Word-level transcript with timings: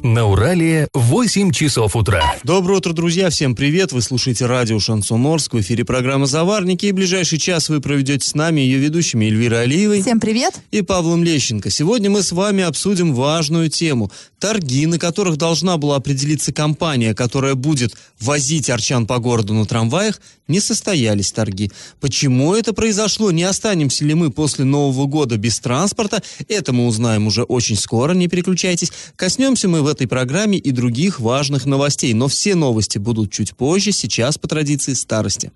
На 0.00 0.26
Урале 0.26 0.86
8 0.94 1.50
часов 1.50 1.96
утра. 1.96 2.36
Доброе 2.44 2.78
утро, 2.78 2.92
друзья. 2.92 3.30
Всем 3.30 3.56
привет. 3.56 3.90
Вы 3.90 4.00
слушаете 4.00 4.46
радио 4.46 4.78
Шансон 4.78 5.26
Орск. 5.26 5.54
В 5.54 5.60
эфире 5.60 5.84
программа 5.84 6.26
«Заварники». 6.26 6.86
И 6.86 6.92
ближайший 6.92 7.38
час 7.40 7.68
вы 7.68 7.80
проведете 7.80 8.24
с 8.24 8.36
нами 8.36 8.60
ее 8.60 8.78
ведущими 8.78 9.24
Эльвирой 9.24 9.64
Алиевой. 9.64 10.02
Всем 10.02 10.20
привет. 10.20 10.54
И 10.70 10.82
Павлом 10.82 11.24
Лещенко. 11.24 11.70
Сегодня 11.70 12.10
мы 12.10 12.22
с 12.22 12.30
вами 12.30 12.62
обсудим 12.62 13.12
важную 13.12 13.70
тему. 13.70 14.12
Торги, 14.38 14.86
на 14.86 15.00
которых 15.00 15.36
должна 15.36 15.78
была 15.78 15.96
определиться 15.96 16.52
компания, 16.52 17.12
которая 17.12 17.56
будет 17.56 17.96
возить 18.20 18.70
арчан 18.70 19.04
по 19.04 19.18
городу 19.18 19.52
на 19.52 19.66
трамваях, 19.66 20.20
не 20.46 20.60
состоялись 20.60 21.32
торги. 21.32 21.70
Почему 22.00 22.54
это 22.54 22.72
произошло? 22.72 23.30
Не 23.32 23.42
останемся 23.42 24.04
ли 24.04 24.14
мы 24.14 24.30
после 24.30 24.64
Нового 24.64 25.06
года 25.06 25.36
без 25.36 25.58
транспорта? 25.58 26.22
Это 26.48 26.72
мы 26.72 26.86
узнаем 26.86 27.26
уже 27.26 27.42
очень 27.42 27.76
скоро, 27.76 28.14
не 28.14 28.28
переключайтесь. 28.28 28.92
Коснемся 29.16 29.68
мы 29.68 29.82
в 29.88 29.90
этой 29.90 30.06
программе 30.06 30.58
и 30.58 30.70
других 30.70 31.18
важных 31.18 31.64
новостей, 31.64 32.12
но 32.12 32.28
все 32.28 32.54
новости 32.54 32.98
будут 32.98 33.32
чуть 33.32 33.56
позже, 33.56 33.90
сейчас 33.90 34.36
по 34.36 34.46
традиции 34.46 34.92
старости. 34.92 35.50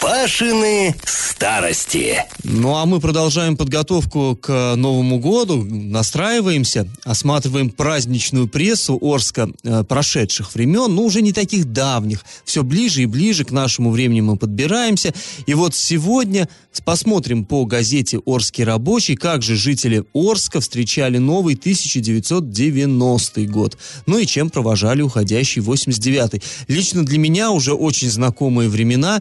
Пашины 0.00 0.94
старости. 1.04 2.24
Ну 2.42 2.76
а 2.76 2.86
мы 2.86 3.00
продолжаем 3.00 3.56
подготовку 3.56 4.36
к 4.40 4.74
Новому 4.74 5.18
году, 5.18 5.62
настраиваемся, 5.62 6.88
осматриваем 7.04 7.70
праздничную 7.70 8.48
прессу 8.48 8.98
Орска 9.00 9.50
э, 9.62 9.84
прошедших 9.84 10.54
времен, 10.54 10.94
но 10.94 11.02
уже 11.02 11.22
не 11.22 11.32
таких 11.32 11.66
давних. 11.72 12.24
Все 12.44 12.62
ближе 12.62 13.02
и 13.02 13.06
ближе 13.06 13.44
к 13.44 13.50
нашему 13.50 13.90
времени 13.90 14.20
мы 14.20 14.36
подбираемся. 14.36 15.12
И 15.46 15.54
вот 15.54 15.74
сегодня 15.74 16.48
посмотрим 16.84 17.44
по 17.44 17.64
газете 17.64 18.18
«Орский 18.18 18.64
рабочий», 18.64 19.16
как 19.16 19.42
же 19.42 19.56
жители 19.56 20.04
Орска 20.14 20.60
встречали 20.60 21.18
новый 21.18 21.54
1990 21.54 23.46
год. 23.46 23.76
Ну 24.06 24.18
и 24.18 24.26
чем 24.26 24.50
провожали 24.50 25.02
уходящий 25.02 25.62
89-й. 25.62 26.42
Лично 26.68 27.04
для 27.04 27.18
меня 27.18 27.50
уже 27.50 27.72
очень 27.72 28.10
знакомые 28.10 28.68
времена 28.68 29.20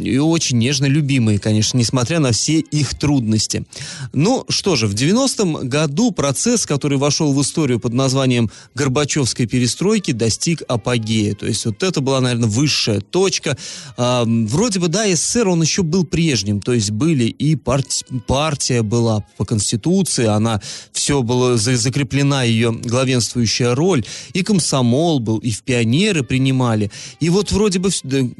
и 0.00 0.18
очень 0.18 0.58
нежно 0.58 0.86
любимые, 0.86 1.38
конечно, 1.38 1.78
несмотря 1.78 2.20
на 2.20 2.32
все 2.32 2.58
их 2.58 2.98
трудности. 2.98 3.64
Ну 4.12 4.44
что 4.48 4.76
же, 4.76 4.86
в 4.86 4.94
90-м 4.94 5.68
году 5.68 6.10
процесс, 6.12 6.66
который 6.66 6.98
вошел 6.98 7.32
в 7.32 7.42
историю 7.42 7.80
под 7.80 7.92
названием 7.92 8.50
Горбачевской 8.74 9.46
перестройки, 9.46 10.12
достиг 10.12 10.62
апогея. 10.68 11.34
То 11.34 11.46
есть 11.46 11.66
вот 11.66 11.82
это 11.82 12.00
была, 12.00 12.20
наверное, 12.20 12.48
высшая 12.48 13.00
точка. 13.00 13.56
А, 13.96 14.24
вроде 14.26 14.80
бы, 14.80 14.88
да, 14.88 15.04
СССР, 15.06 15.48
он 15.48 15.62
еще 15.62 15.82
был 15.82 16.04
прежним. 16.04 16.60
То 16.60 16.72
есть 16.72 16.90
были 16.90 17.24
и 17.24 17.54
парти- 17.54 18.04
партия 18.26 18.82
была 18.82 19.24
по 19.36 19.44
Конституции, 19.44 20.26
она 20.26 20.60
все 20.92 21.22
было 21.22 21.56
закреплена 21.56 22.42
ее 22.42 22.72
главенствующая 22.72 23.74
роль. 23.74 24.04
И 24.32 24.42
комсомол 24.42 25.20
был, 25.20 25.38
и 25.38 25.50
в 25.50 25.62
пионеры 25.62 26.22
принимали. 26.22 26.90
И 27.20 27.28
вот 27.28 27.52
вроде 27.52 27.78
бы 27.78 27.90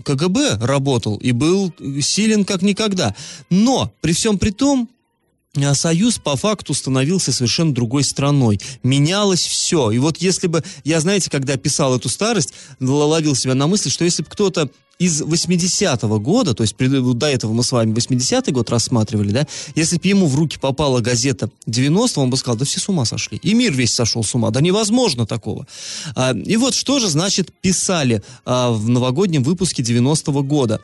КГБ 0.05 0.59
работал, 0.61 1.18
и 1.19 1.33
был 1.33 1.73
силен 2.01 2.45
как 2.45 2.63
никогда. 2.63 3.15
Но 3.51 3.93
при 4.01 4.13
всем 4.13 4.39
при 4.39 4.51
том, 4.51 4.89
а, 5.57 5.75
Союз 5.75 6.19
по 6.19 6.37
факту 6.37 6.75
становился 6.75 7.33
совершенно 7.33 7.75
другой 7.75 8.05
страной. 8.05 8.61
Менялось 8.83 9.47
все. 9.47 9.91
И 9.91 9.99
вот 9.99 10.19
если 10.19 10.47
бы, 10.47 10.63
я, 10.85 11.01
знаете, 11.01 11.31
когда 11.31 11.57
писал 11.57 11.97
эту 11.97 12.09
старость, 12.09 12.55
ловил 12.81 13.35
себя 13.35 13.55
на 13.55 13.67
мысли, 13.67 13.89
что 13.89 14.05
если 14.05 14.23
бы 14.23 14.29
кто-то 14.31 14.71
из 14.99 15.23
80-го 15.23 16.19
года, 16.19 16.55
то 16.55 16.63
есть 16.63 16.77
до 16.77 17.27
этого 17.27 17.53
мы 17.53 17.63
с 17.63 17.73
вами 17.73 17.93
80-й 17.93 18.53
год 18.53 18.71
рассматривали, 18.71 19.31
да, 19.31 19.47
если 19.75 19.97
бы 19.97 20.09
ему 20.09 20.27
в 20.27 20.35
руки 20.35 20.59
попала 20.59 21.01
газета 21.01 21.51
90-го, 21.67 22.23
он 22.23 22.31
бы 22.31 22.37
сказал, 22.37 22.57
да 22.57 22.65
все 22.65 22.81
с 22.81 22.89
ума 22.89 23.05
сошли. 23.05 23.39
И 23.39 23.55
мир 23.55 23.73
весь 23.73 23.95
сошел 23.95 24.25
с 24.25 24.35
ума. 24.35 24.51
Да 24.51 24.61
невозможно 24.61 25.27
такого. 25.27 25.67
А, 26.15 26.33
и 26.33 26.57
вот 26.57 26.75
что 26.75 26.99
же, 26.99 27.09
значит, 27.09 27.53
писали 27.61 28.23
а, 28.45 28.71
в 28.71 28.89
новогоднем 28.89 29.43
выпуске 29.43 29.83
90-го 29.83 30.43
года. 30.43 30.81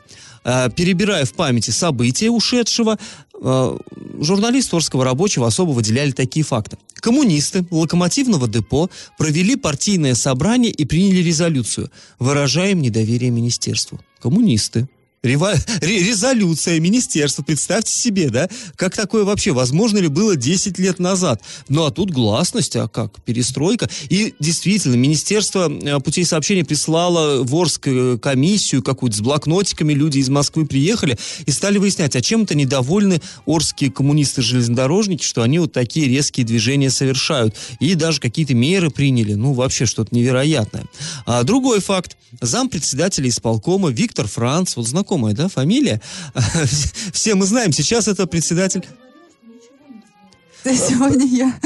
А, 0.47 0.69
перебирая 0.69 1.25
в 1.25 1.33
памяти 1.33 1.71
события 1.71 2.29
ушедшего, 2.29 2.99
а, 3.41 3.77
журналисты 4.21 4.75
Орского 4.75 5.03
рабочего 5.03 5.47
особо 5.47 5.71
выделяли 5.71 6.11
такие 6.11 6.45
факты. 6.45 6.77
Коммунисты 6.93 7.65
локомотивного 7.71 8.47
депо 8.47 8.89
провели 9.17 9.55
партийное 9.55 10.13
собрание 10.13 10.71
и 10.71 10.85
приняли 10.85 11.23
резолюцию 11.23 11.91
«Выражаем 12.19 12.79
недоверие 12.79 13.31
министерству». 13.31 13.99
Коммунисты 14.21 14.87
Резолюция 15.25 16.79
министерства, 16.79 17.43
представьте 17.43 17.91
себе, 17.91 18.29
да? 18.29 18.47
Как 18.75 18.95
такое 18.95 19.23
вообще? 19.23 19.51
Возможно 19.51 19.97
ли 19.97 20.07
было 20.07 20.35
10 20.35 20.77
лет 20.79 20.99
назад? 20.99 21.41
Ну, 21.67 21.85
а 21.85 21.91
тут 21.91 22.11
гласность, 22.11 22.75
а 22.75 22.87
как? 22.87 23.21
Перестройка. 23.23 23.89
И 24.09 24.35
действительно, 24.39 24.95
Министерство 24.95 25.71
э, 25.71 25.99
путей 25.99 26.25
сообщения 26.25 26.63
прислало 26.63 27.43
в 27.43 27.55
Орск 27.55 27.87
э, 27.87 28.17
комиссию 28.21 28.83
какую-то 28.83 29.17
с 29.17 29.21
блокнотиками. 29.21 29.93
Люди 29.93 30.19
из 30.19 30.29
Москвы 30.29 30.65
приехали 30.65 31.17
и 31.45 31.51
стали 31.51 31.77
выяснять, 31.77 32.15
а 32.15 32.21
чем 32.21 32.43
это 32.43 32.55
недовольны 32.55 33.21
орские 33.45 33.91
коммунисты-железнодорожники, 33.91 35.23
что 35.23 35.41
они 35.41 35.59
вот 35.59 35.73
такие 35.73 36.07
резкие 36.07 36.45
движения 36.45 36.89
совершают. 36.89 37.55
И 37.79 37.95
даже 37.95 38.19
какие-то 38.19 38.53
меры 38.53 38.91
приняли. 38.91 39.33
Ну, 39.33 39.53
вообще 39.53 39.85
что-то 39.85 40.13
невероятное. 40.15 40.85
А 41.25 41.43
другой 41.43 41.79
факт. 41.79 42.17
Зам 42.41 42.69
председателя 42.69 43.29
исполкома 43.29 43.89
Виктор 43.89 44.27
Франц, 44.27 44.75
вот 44.75 44.87
знакомый 44.87 45.14
знакомая, 45.15 45.33
да, 45.33 45.47
фамилия. 45.47 46.01
Все 47.13 47.35
мы 47.35 47.45
знаем, 47.45 47.71
сейчас 47.71 48.07
это 48.07 48.27
председатель 48.27 48.85
Сегодня 50.63 51.25
я. 51.27 51.59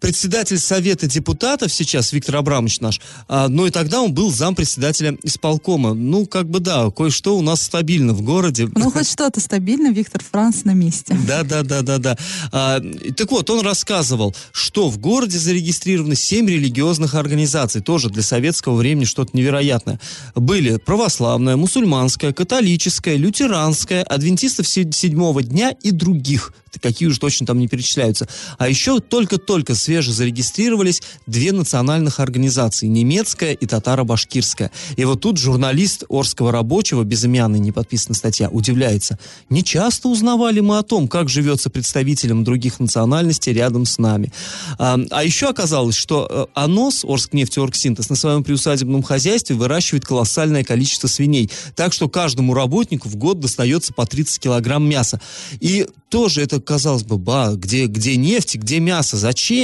Председатель 0.00 0.58
Совета 0.58 1.06
депутатов 1.06 1.72
сейчас, 1.72 2.12
Виктор 2.12 2.36
Абрамович 2.36 2.80
наш, 2.80 3.00
а, 3.28 3.48
но 3.48 3.66
и 3.66 3.70
тогда 3.70 4.02
он 4.02 4.12
был 4.12 4.30
зампредседателя 4.30 5.16
исполкома. 5.22 5.94
Ну, 5.94 6.26
как 6.26 6.48
бы 6.48 6.60
да, 6.60 6.90
кое-что 6.90 7.36
у 7.36 7.42
нас 7.42 7.62
стабильно 7.62 8.12
в 8.12 8.22
городе. 8.22 8.68
Ну, 8.74 8.90
хоть 8.90 9.10
что-то 9.10 9.40
стабильно, 9.40 9.92
Виктор 9.92 10.22
Франц 10.22 10.64
на 10.64 10.72
месте. 10.72 11.16
Да, 11.26 11.42
да, 11.42 11.62
да, 11.62 11.82
да, 11.82 11.98
да. 11.98 12.18
А, 12.52 12.80
так 13.16 13.30
вот, 13.30 13.48
он 13.50 13.64
рассказывал, 13.64 14.34
что 14.52 14.88
в 14.88 14.98
городе 14.98 15.38
зарегистрированы 15.38 16.16
семь 16.16 16.48
религиозных 16.48 17.14
организаций, 17.14 17.80
тоже 17.80 18.10
для 18.10 18.22
советского 18.22 18.76
времени 18.76 19.04
что-то 19.04 19.36
невероятное. 19.36 20.00
Были 20.34 20.76
православная, 20.76 21.56
мусульманская, 21.56 22.32
католическая, 22.32 23.16
лютеранская, 23.16 24.02
адвентистов 24.02 24.66
седьмого 24.68 25.42
дня 25.42 25.70
и 25.82 25.90
других 25.90 26.52
какие 26.80 27.08
уже 27.08 27.18
точно 27.20 27.46
там 27.46 27.58
не 27.58 27.68
перечисляются. 27.68 28.28
А 28.58 28.68
еще 28.68 29.00
только-только 29.00 29.73
свеже 29.74 30.12
зарегистрировались 30.12 31.02
две 31.26 31.52
национальных 31.52 32.20
организации, 32.20 32.86
немецкая 32.86 33.52
и 33.52 33.66
татаро-башкирская. 33.66 34.70
И 34.96 35.04
вот 35.04 35.20
тут 35.20 35.38
журналист 35.38 36.04
Орского 36.08 36.52
рабочего, 36.52 37.02
безымянный, 37.04 37.58
не 37.58 37.72
подписана 37.72 38.14
статья, 38.14 38.48
удивляется. 38.48 39.18
Не 39.50 39.64
часто 39.64 40.08
узнавали 40.08 40.60
мы 40.60 40.78
о 40.78 40.82
том, 40.82 41.08
как 41.08 41.28
живется 41.28 41.70
представителям 41.70 42.44
других 42.44 42.80
национальностей 42.80 43.52
рядом 43.52 43.86
с 43.86 43.98
нами. 43.98 44.32
А, 44.78 44.98
а 45.10 45.24
еще 45.24 45.48
оказалось, 45.48 45.96
что 45.96 46.26
э, 46.28 46.46
АНОС, 46.54 47.04
Орскнефтеоргсинтез, 47.04 48.08
на 48.08 48.16
своем 48.16 48.44
приусадебном 48.44 49.02
хозяйстве 49.02 49.56
выращивает 49.56 50.04
колоссальное 50.04 50.64
количество 50.64 51.08
свиней. 51.08 51.50
Так 51.74 51.92
что 51.92 52.08
каждому 52.08 52.54
работнику 52.54 53.08
в 53.08 53.16
год 53.16 53.40
достается 53.40 53.92
по 53.92 54.06
30 54.06 54.38
килограмм 54.38 54.88
мяса. 54.88 55.20
И 55.60 55.86
тоже 56.08 56.42
это, 56.42 56.60
казалось 56.60 57.02
бы, 57.02 57.18
ба, 57.18 57.54
где, 57.56 57.86
где 57.86 58.16
нефть, 58.16 58.54
где 58.54 58.78
мясо, 58.78 59.16
зачем? 59.16 59.63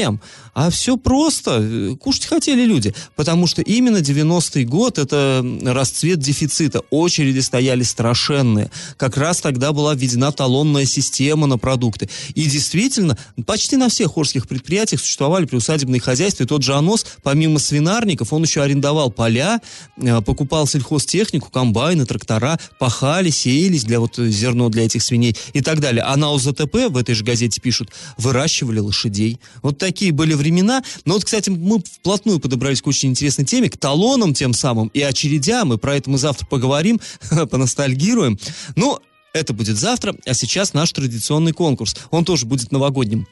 А 0.54 0.70
все 0.70 0.96
просто. 0.96 1.96
Кушать 2.00 2.26
хотели 2.26 2.64
люди. 2.64 2.94
Потому 3.16 3.46
что 3.46 3.62
именно 3.62 3.98
90-й 3.98 4.64
год– 4.64 4.98
это 4.98 5.44
расцвет 5.62 6.18
дефицита. 6.18 6.82
Очереди 6.90 7.40
стояли 7.40 7.82
страшенные. 7.82 8.70
Как 8.96 9.16
раз 9.16 9.40
тогда 9.40 9.72
была 9.72 9.94
введена 9.94 10.32
талонная 10.32 10.84
система 10.84 11.46
на 11.46 11.58
продукты. 11.58 12.08
И 12.34 12.44
действительно, 12.44 13.16
почти 13.46 13.76
на 13.76 13.88
всех 13.88 14.12
хорских 14.12 14.48
предприятиях 14.48 15.00
существовали 15.00 15.44
приусадебные 15.44 16.00
хозяйства. 16.00 16.44
И 16.44 16.46
тот 16.46 16.62
же 16.62 16.74
АНОС, 16.74 17.06
помимо 17.22 17.58
свинарников, 17.58 18.32
он 18.32 18.42
еще 18.42 18.62
арендовал 18.62 19.10
поля, 19.10 19.60
э, 19.96 20.20
покупал 20.22 20.66
сельхозтехнику, 20.66 21.50
комбайны, 21.50 22.06
трактора, 22.06 22.58
пахали, 22.78 23.30
сеялись 23.30 23.84
для 23.84 24.00
вот 24.00 24.16
зерно 24.16 24.68
для 24.68 24.84
этих 24.84 25.03
свиней 25.03 25.36
и 25.53 25.60
так 25.60 25.80
далее. 25.80 26.03
А 26.03 26.16
на 26.16 26.34
ОЗТП 26.34 26.88
в 26.88 26.96
этой 26.96 27.14
же 27.14 27.24
газете 27.24 27.60
пишут, 27.60 27.91
выращивали 28.16 28.80
лошадей. 28.80 29.38
Вот 29.62 29.78
такие 29.91 30.13
были 30.13 30.34
времена. 30.34 30.84
Но 31.04 31.15
вот, 31.15 31.25
кстати, 31.25 31.51
мы 31.51 31.81
вплотную 31.81 32.39
подобрались 32.39 32.81
к 32.81 32.87
очень 32.87 33.10
интересной 33.10 33.45
теме, 33.45 33.69
к 33.69 33.77
талонам 33.77 34.34
тем 34.34 34.53
самым 34.53 34.89
и 34.89 35.01
очередям, 35.03 35.72
и 35.72 35.78
про 35.78 35.97
это 35.97 36.09
мы 36.10 36.16
завтра 36.16 36.47
поговорим, 36.47 37.01
поностальгируем. 37.51 38.39
Но 38.77 39.03
это 39.33 39.53
будет 39.53 39.77
завтра, 39.77 40.15
а 40.25 40.34
сейчас 40.34 40.75
наш 40.75 40.92
традиционный 40.92 41.53
конкурс. 41.53 41.97
Он 42.10 42.25
тоже 42.25 42.47
будет 42.47 42.71
новогодним. 42.71 43.27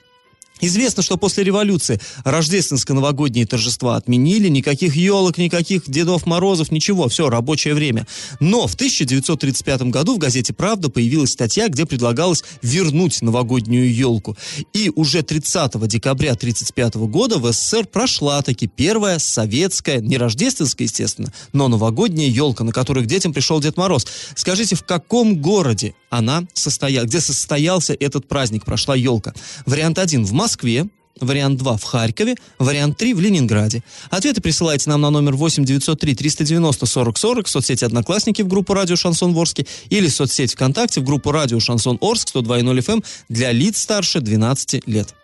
Известно, 0.60 1.02
что 1.02 1.16
после 1.16 1.44
революции 1.44 2.00
рождественско-новогодние 2.24 3.46
торжества 3.46 3.96
отменили, 3.96 4.48
никаких 4.48 4.96
елок, 4.96 5.38
никаких 5.38 5.88
Дедов 5.88 6.26
Морозов, 6.26 6.72
ничего, 6.72 7.08
все, 7.08 7.28
рабочее 7.28 7.74
время. 7.74 8.06
Но 8.40 8.66
в 8.66 8.74
1935 8.74 9.82
году 9.82 10.16
в 10.16 10.18
газете 10.18 10.52
«Правда» 10.52 10.88
появилась 10.88 11.32
статья, 11.32 11.68
где 11.68 11.86
предлагалось 11.86 12.44
вернуть 12.62 13.22
новогоднюю 13.22 13.92
елку. 13.94 14.36
И 14.72 14.90
уже 14.94 15.22
30 15.22 15.86
декабря 15.86 16.32
1935 16.32 16.94
года 17.08 17.38
в 17.38 17.52
СССР 17.52 17.86
прошла 17.86 18.42
таки 18.42 18.66
первая 18.66 19.18
советская, 19.18 20.00
не 20.00 20.16
рождественская, 20.16 20.86
естественно, 20.86 21.32
но 21.52 21.68
новогодняя 21.68 22.28
елка, 22.28 22.64
на 22.64 22.72
которую 22.72 23.04
к 23.04 23.08
детям 23.08 23.32
пришел 23.32 23.60
Дед 23.60 23.76
Мороз. 23.76 24.06
Скажите, 24.34 24.74
в 24.74 24.82
каком 24.84 25.36
городе 25.40 25.94
она 26.10 26.44
состояла, 26.54 27.04
где 27.04 27.20
состоялся 27.20 27.94
этот 27.94 28.26
праздник, 28.26 28.64
прошла 28.64 28.96
елка? 28.96 29.34
Вариант 29.66 29.98
1 29.98 30.24
в 30.24 30.32
Москве, 30.32 30.47
Москве, 30.48 30.86
вариант 31.20 31.58
2 31.58 31.76
в 31.76 31.82
Харькове, 31.84 32.34
вариант 32.58 32.96
3 32.96 33.12
в 33.12 33.20
Ленинграде. 33.20 33.82
Ответы 34.08 34.40
присылайте 34.40 34.88
нам 34.88 35.02
на 35.02 35.10
номер 35.10 35.34
8 35.36 35.62
903 35.62 36.14
390 36.14 36.86
40 36.86 37.18
40 37.18 37.46
в 37.46 37.50
соцсети 37.50 37.84
«Одноклассники» 37.84 38.40
в 38.40 38.48
группу 38.48 38.72
«Радио 38.72 38.96
Шансон 38.96 39.36
Орске» 39.36 39.66
или 39.90 40.08
в 40.08 40.14
соцсети 40.14 40.54
ВКонтакте 40.54 41.02
в 41.02 41.04
группу 41.04 41.32
«Радио 41.32 41.60
Шансон 41.60 41.98
Орск» 42.00 42.34
102.0 42.34 42.78
FM 42.78 42.92
эм 42.92 43.04
для 43.28 43.52
лиц 43.52 43.82
старше 43.82 44.20
12 44.20 44.88
лет. 44.88 45.14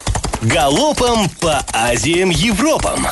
Галопом 0.43 1.31
по 1.41 1.65
Азиям 1.73 2.29
Европам! 2.29 3.07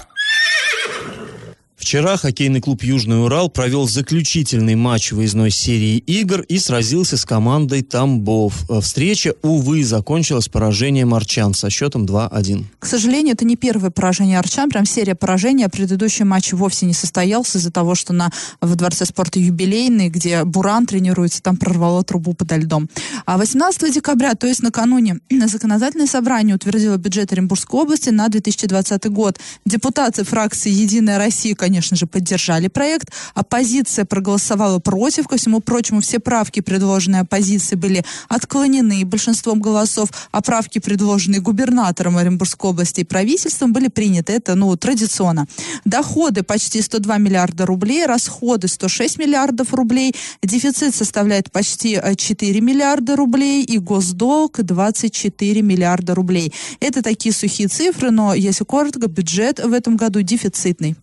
Вчера 1.82 2.16
хоккейный 2.16 2.60
клуб 2.60 2.84
«Южный 2.84 3.24
Урал» 3.24 3.50
провел 3.50 3.88
заключительный 3.88 4.76
матч 4.76 5.10
выездной 5.10 5.50
серии 5.50 5.98
игр 5.98 6.42
и 6.42 6.58
сразился 6.58 7.16
с 7.16 7.24
командой 7.24 7.82
«Тамбов». 7.82 8.70
Э, 8.70 8.80
встреча, 8.80 9.34
увы, 9.42 9.84
закончилась 9.84 10.46
поражением 10.46 11.12
арчан 11.12 11.54
со 11.54 11.70
счетом 11.70 12.04
2-1. 12.04 12.66
К 12.78 12.86
сожалению, 12.86 13.34
это 13.34 13.44
не 13.44 13.56
первое 13.56 13.90
поражение 13.90 14.38
арчан, 14.38 14.70
прям 14.70 14.86
серия 14.86 15.16
поражений. 15.16 15.68
Предыдущий 15.68 16.24
матч 16.24 16.52
вовсе 16.52 16.86
не 16.86 16.92
состоялся 16.94 17.58
из-за 17.58 17.72
того, 17.72 17.96
что 17.96 18.12
на, 18.12 18.30
в 18.60 18.76
Дворце 18.76 19.04
спорта 19.04 19.40
юбилейный, 19.40 20.08
где 20.08 20.44
Буран 20.44 20.86
тренируется, 20.86 21.42
там 21.42 21.56
прорвало 21.56 22.04
трубу 22.04 22.32
подо 22.32 22.58
льдом. 22.58 22.88
А 23.26 23.36
18 23.36 23.92
декабря, 23.92 24.36
то 24.36 24.46
есть 24.46 24.62
накануне, 24.62 25.18
законодательное 25.46 26.06
собрание 26.06 26.54
утвердило 26.54 26.96
бюджет 26.96 27.32
Оренбургской 27.32 27.80
области 27.80 28.10
на 28.10 28.28
2020 28.28 29.06
год. 29.06 29.40
Депутаты 29.66 30.22
фракции 30.22 30.70
«Единая 30.70 31.18
Россия», 31.18 31.56
конечно 31.72 31.96
же, 31.96 32.06
поддержали 32.06 32.68
проект. 32.68 33.08
Оппозиция 33.34 34.04
проголосовала 34.04 34.78
против. 34.78 35.26
Ко 35.26 35.36
всему 35.36 35.60
прочему, 35.60 36.00
все 36.00 36.18
правки, 36.18 36.60
предложенные 36.60 37.22
оппозицией, 37.22 37.80
были 37.80 38.04
отклонены 38.28 39.04
большинством 39.06 39.58
голосов, 39.60 40.10
а 40.30 40.42
правки, 40.42 40.78
предложенные 40.78 41.40
губернатором 41.40 42.18
Оренбургской 42.18 42.70
области 42.70 43.00
и 43.00 43.04
правительством, 43.04 43.72
были 43.72 43.88
приняты. 43.88 44.34
Это, 44.34 44.54
ну, 44.54 44.76
традиционно. 44.76 45.46
Доходы 45.84 46.42
почти 46.42 46.82
102 46.82 47.18
миллиарда 47.18 47.66
рублей, 47.66 48.06
расходы 48.06 48.68
106 48.68 49.18
миллиардов 49.18 49.72
рублей, 49.72 50.14
дефицит 50.42 50.94
составляет 50.94 51.50
почти 51.50 51.98
4 52.16 52.58
э, 52.58 52.60
миллиарда 52.60 53.16
рублей 53.16 53.64
и 53.64 53.78
госдолг 53.78 54.60
24 54.60 55.62
миллиарда 55.62 56.14
рублей. 56.14 56.52
Это 56.80 57.02
такие 57.02 57.32
сухие 57.34 57.68
цифры, 57.68 58.10
но, 58.10 58.34
если 58.34 58.64
коротко, 58.64 59.08
бюджет 59.08 59.58
в 59.58 59.72
этом 59.72 59.96
году 59.96 60.20
дефицитный. 60.22 60.96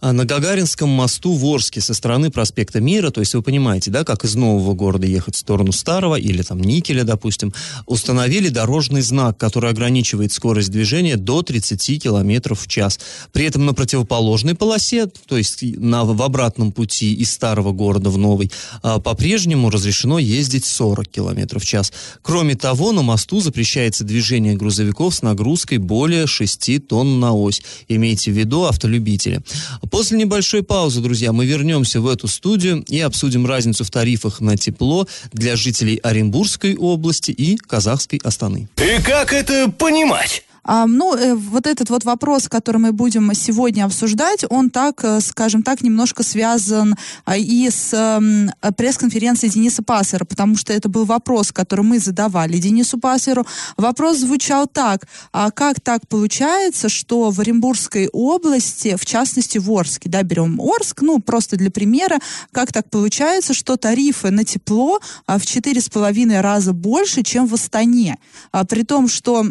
А 0.00 0.12
на 0.12 0.24
Гагаринском 0.24 0.88
мосту 0.88 1.32
в 1.34 1.44
Орске 1.46 1.80
со 1.80 1.94
стороны 1.94 2.30
проспекта 2.30 2.80
Мира, 2.80 3.10
то 3.10 3.20
есть 3.20 3.34
вы 3.34 3.42
понимаете, 3.42 3.90
да, 3.90 4.04
как 4.04 4.24
из 4.24 4.34
нового 4.34 4.74
города 4.74 5.06
ехать 5.06 5.36
в 5.36 5.38
сторону 5.38 5.72
старого 5.72 6.16
или 6.16 6.42
там 6.42 6.60
Никеля, 6.60 7.04
допустим, 7.04 7.52
установили 7.86 8.48
дорожный 8.48 9.02
знак, 9.02 9.38
который 9.38 9.70
ограничивает 9.70 10.32
скорость 10.32 10.70
движения 10.70 11.16
до 11.16 11.42
30 11.42 12.02
км 12.02 12.54
в 12.54 12.66
час. 12.66 12.98
При 13.32 13.44
этом 13.44 13.66
на 13.66 13.74
противоположной 13.74 14.54
полосе, 14.54 15.06
то 15.06 15.36
есть 15.36 15.62
на, 15.62 16.04
в 16.04 16.22
обратном 16.22 16.72
пути 16.72 17.14
из 17.14 17.32
старого 17.32 17.72
города 17.72 18.10
в 18.10 18.18
новый, 18.18 18.50
а, 18.82 19.00
по-прежнему 19.00 19.70
разрешено 19.70 20.18
ездить 20.18 20.64
40 20.64 21.08
км 21.08 21.58
в 21.58 21.64
час. 21.64 21.92
Кроме 22.22 22.54
того, 22.54 22.92
на 22.92 23.02
мосту 23.02 23.40
запрещается 23.40 24.04
движение 24.04 24.54
грузовиков 24.54 25.14
с 25.14 25.22
нагрузкой 25.22 25.78
более 25.78 26.26
6 26.26 26.86
тонн 26.86 27.20
на 27.20 27.32
ось. 27.32 27.62
Имейте 27.88 28.30
в 28.30 28.38
виду 28.38 28.64
автолюбители. 28.64 29.42
После 29.90 30.18
небольшой 30.18 30.62
паузы, 30.62 31.00
друзья, 31.00 31.32
мы 31.32 31.46
вернемся 31.46 32.00
в 32.00 32.08
эту 32.08 32.28
студию 32.28 32.84
и 32.88 33.00
обсудим 33.00 33.46
разницу 33.46 33.84
в 33.84 33.90
тарифах 33.90 34.40
на 34.40 34.56
тепло 34.56 35.06
для 35.32 35.56
жителей 35.56 35.96
Оренбургской 35.96 36.76
области 36.76 37.30
и 37.30 37.56
Казахской 37.56 38.20
Астаны. 38.22 38.68
И 38.76 39.02
как 39.02 39.32
это 39.32 39.70
понимать? 39.70 40.44
Ну, 40.66 41.14
э, 41.14 41.34
вот 41.34 41.66
этот 41.66 41.90
вот 41.90 42.04
вопрос, 42.04 42.48
который 42.48 42.78
мы 42.78 42.92
будем 42.92 43.32
сегодня 43.34 43.84
обсуждать, 43.84 44.44
он 44.48 44.70
так, 44.70 45.04
э, 45.04 45.20
скажем 45.20 45.62
так, 45.62 45.82
немножко 45.82 46.22
связан 46.22 46.96
а, 47.24 47.36
и 47.36 47.68
с 47.68 47.92
э, 47.92 48.70
пресс-конференцией 48.72 49.52
Дениса 49.52 49.82
Пассера, 49.82 50.24
потому 50.24 50.56
что 50.56 50.72
это 50.72 50.88
был 50.88 51.04
вопрос, 51.04 51.52
который 51.52 51.84
мы 51.84 51.98
задавали 51.98 52.56
Денису 52.58 52.98
Пассеру. 52.98 53.46
Вопрос 53.76 54.18
звучал 54.18 54.66
так, 54.66 55.06
а 55.32 55.50
как 55.50 55.80
так 55.80 56.08
получается, 56.08 56.88
что 56.88 57.30
в 57.30 57.40
Оренбургской 57.40 58.08
области, 58.12 58.96
в 58.96 59.04
частности 59.04 59.58
в 59.58 59.70
Орске, 59.70 60.08
да, 60.08 60.22
берем 60.22 60.60
Орск, 60.60 61.02
ну, 61.02 61.18
просто 61.20 61.56
для 61.56 61.70
примера, 61.70 62.18
как 62.52 62.72
так 62.72 62.88
получается, 62.88 63.52
что 63.54 63.76
тарифы 63.76 64.30
на 64.30 64.44
тепло 64.44 65.00
а, 65.26 65.38
в 65.38 65.46
четыре 65.46 65.80
с 65.80 65.88
половиной 65.88 66.40
раза 66.40 66.72
больше, 66.72 67.22
чем 67.22 67.46
в 67.46 67.54
Астане, 67.54 68.18
а, 68.52 68.64
при 68.64 68.82
том, 68.82 69.08
что 69.08 69.46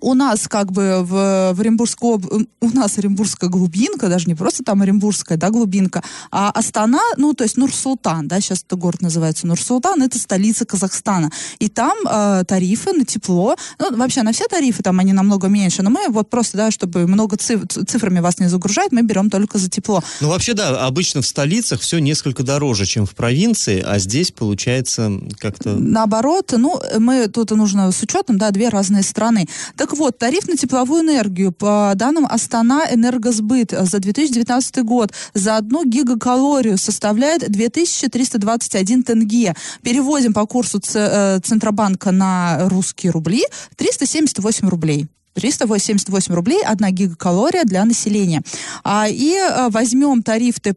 у 0.00 0.14
нас 0.14 0.48
как 0.48 0.72
бы 0.72 1.00
в, 1.02 1.52
в 1.54 1.60
Оренбургской 1.60 2.18
у 2.60 2.68
нас 2.70 2.98
Оренбургская 2.98 3.50
глубинка, 3.50 4.08
даже 4.08 4.26
не 4.26 4.34
просто 4.34 4.62
там 4.64 4.82
Оренбургская, 4.82 5.38
да, 5.38 5.50
глубинка, 5.50 6.02
а 6.30 6.50
Астана, 6.50 7.00
ну, 7.16 7.34
то 7.34 7.44
есть 7.44 7.56
Нур-Султан, 7.56 8.28
да, 8.28 8.40
сейчас 8.40 8.62
это 8.66 8.76
город 8.76 9.02
называется 9.02 9.46
Нур-Султан, 9.46 10.02
это 10.02 10.18
столица 10.18 10.64
Казахстана. 10.64 11.30
И 11.58 11.68
там 11.68 11.96
э, 12.08 12.44
тарифы 12.46 12.92
на 12.92 13.04
тепло, 13.04 13.56
ну, 13.78 13.96
вообще 13.96 14.22
на 14.22 14.32
все 14.32 14.46
тарифы 14.46 14.82
там 14.82 14.98
они 14.98 15.12
намного 15.12 15.48
меньше, 15.48 15.82
но 15.82 15.90
мы 15.90 16.08
вот 16.08 16.30
просто, 16.30 16.56
да, 16.56 16.70
чтобы 16.70 17.06
много 17.06 17.36
циф 17.36 17.62
цифрами 17.86 18.20
вас 18.20 18.38
не 18.38 18.48
загружать, 18.48 18.92
мы 18.92 19.02
берем 19.02 19.30
только 19.30 19.58
за 19.58 19.68
тепло. 19.68 20.02
Ну, 20.20 20.28
вообще, 20.28 20.54
да, 20.54 20.86
обычно 20.86 21.22
в 21.22 21.26
столицах 21.26 21.80
все 21.80 21.98
несколько 21.98 22.42
дороже, 22.42 22.86
чем 22.86 23.06
в 23.06 23.14
провинции, 23.14 23.82
а 23.86 23.98
здесь 23.98 24.30
получается 24.32 25.12
как-то... 25.38 25.76
Наоборот, 25.76 26.52
ну, 26.56 26.80
мы 26.98 27.28
тут 27.28 27.50
нужно 27.50 27.92
с 27.92 28.02
учетом, 28.02 28.38
да, 28.38 28.50
две 28.50 28.68
разные 28.68 29.02
страны. 29.02 29.48
Так 29.80 29.94
вот, 29.94 30.18
тариф 30.18 30.46
на 30.46 30.58
тепловую 30.58 31.04
энергию 31.04 31.52
по 31.52 31.92
данным 31.94 32.26
Астана 32.28 32.84
Энергосбыт 32.90 33.70
за 33.70 33.98
2019 33.98 34.84
год 34.84 35.10
за 35.32 35.56
одну 35.56 35.86
гигакалорию 35.86 36.76
составляет 36.76 37.50
2321 37.50 39.02
тенге. 39.04 39.54
Переводим 39.82 40.34
по 40.34 40.44
курсу 40.44 40.82
э, 40.94 41.40
Центробанка 41.42 42.10
на 42.10 42.68
русские 42.68 43.10
рубли 43.10 43.42
378 43.76 44.68
рублей. 44.68 45.08
388 45.34 46.34
рублей, 46.34 46.60
1 46.64 46.94
гигакалория 46.94 47.64
для 47.64 47.84
населения. 47.84 48.42
А, 48.82 49.06
и 49.08 49.36
а, 49.36 49.70
возьмем 49.70 50.22
тариф 50.22 50.60
Т+, 50.60 50.74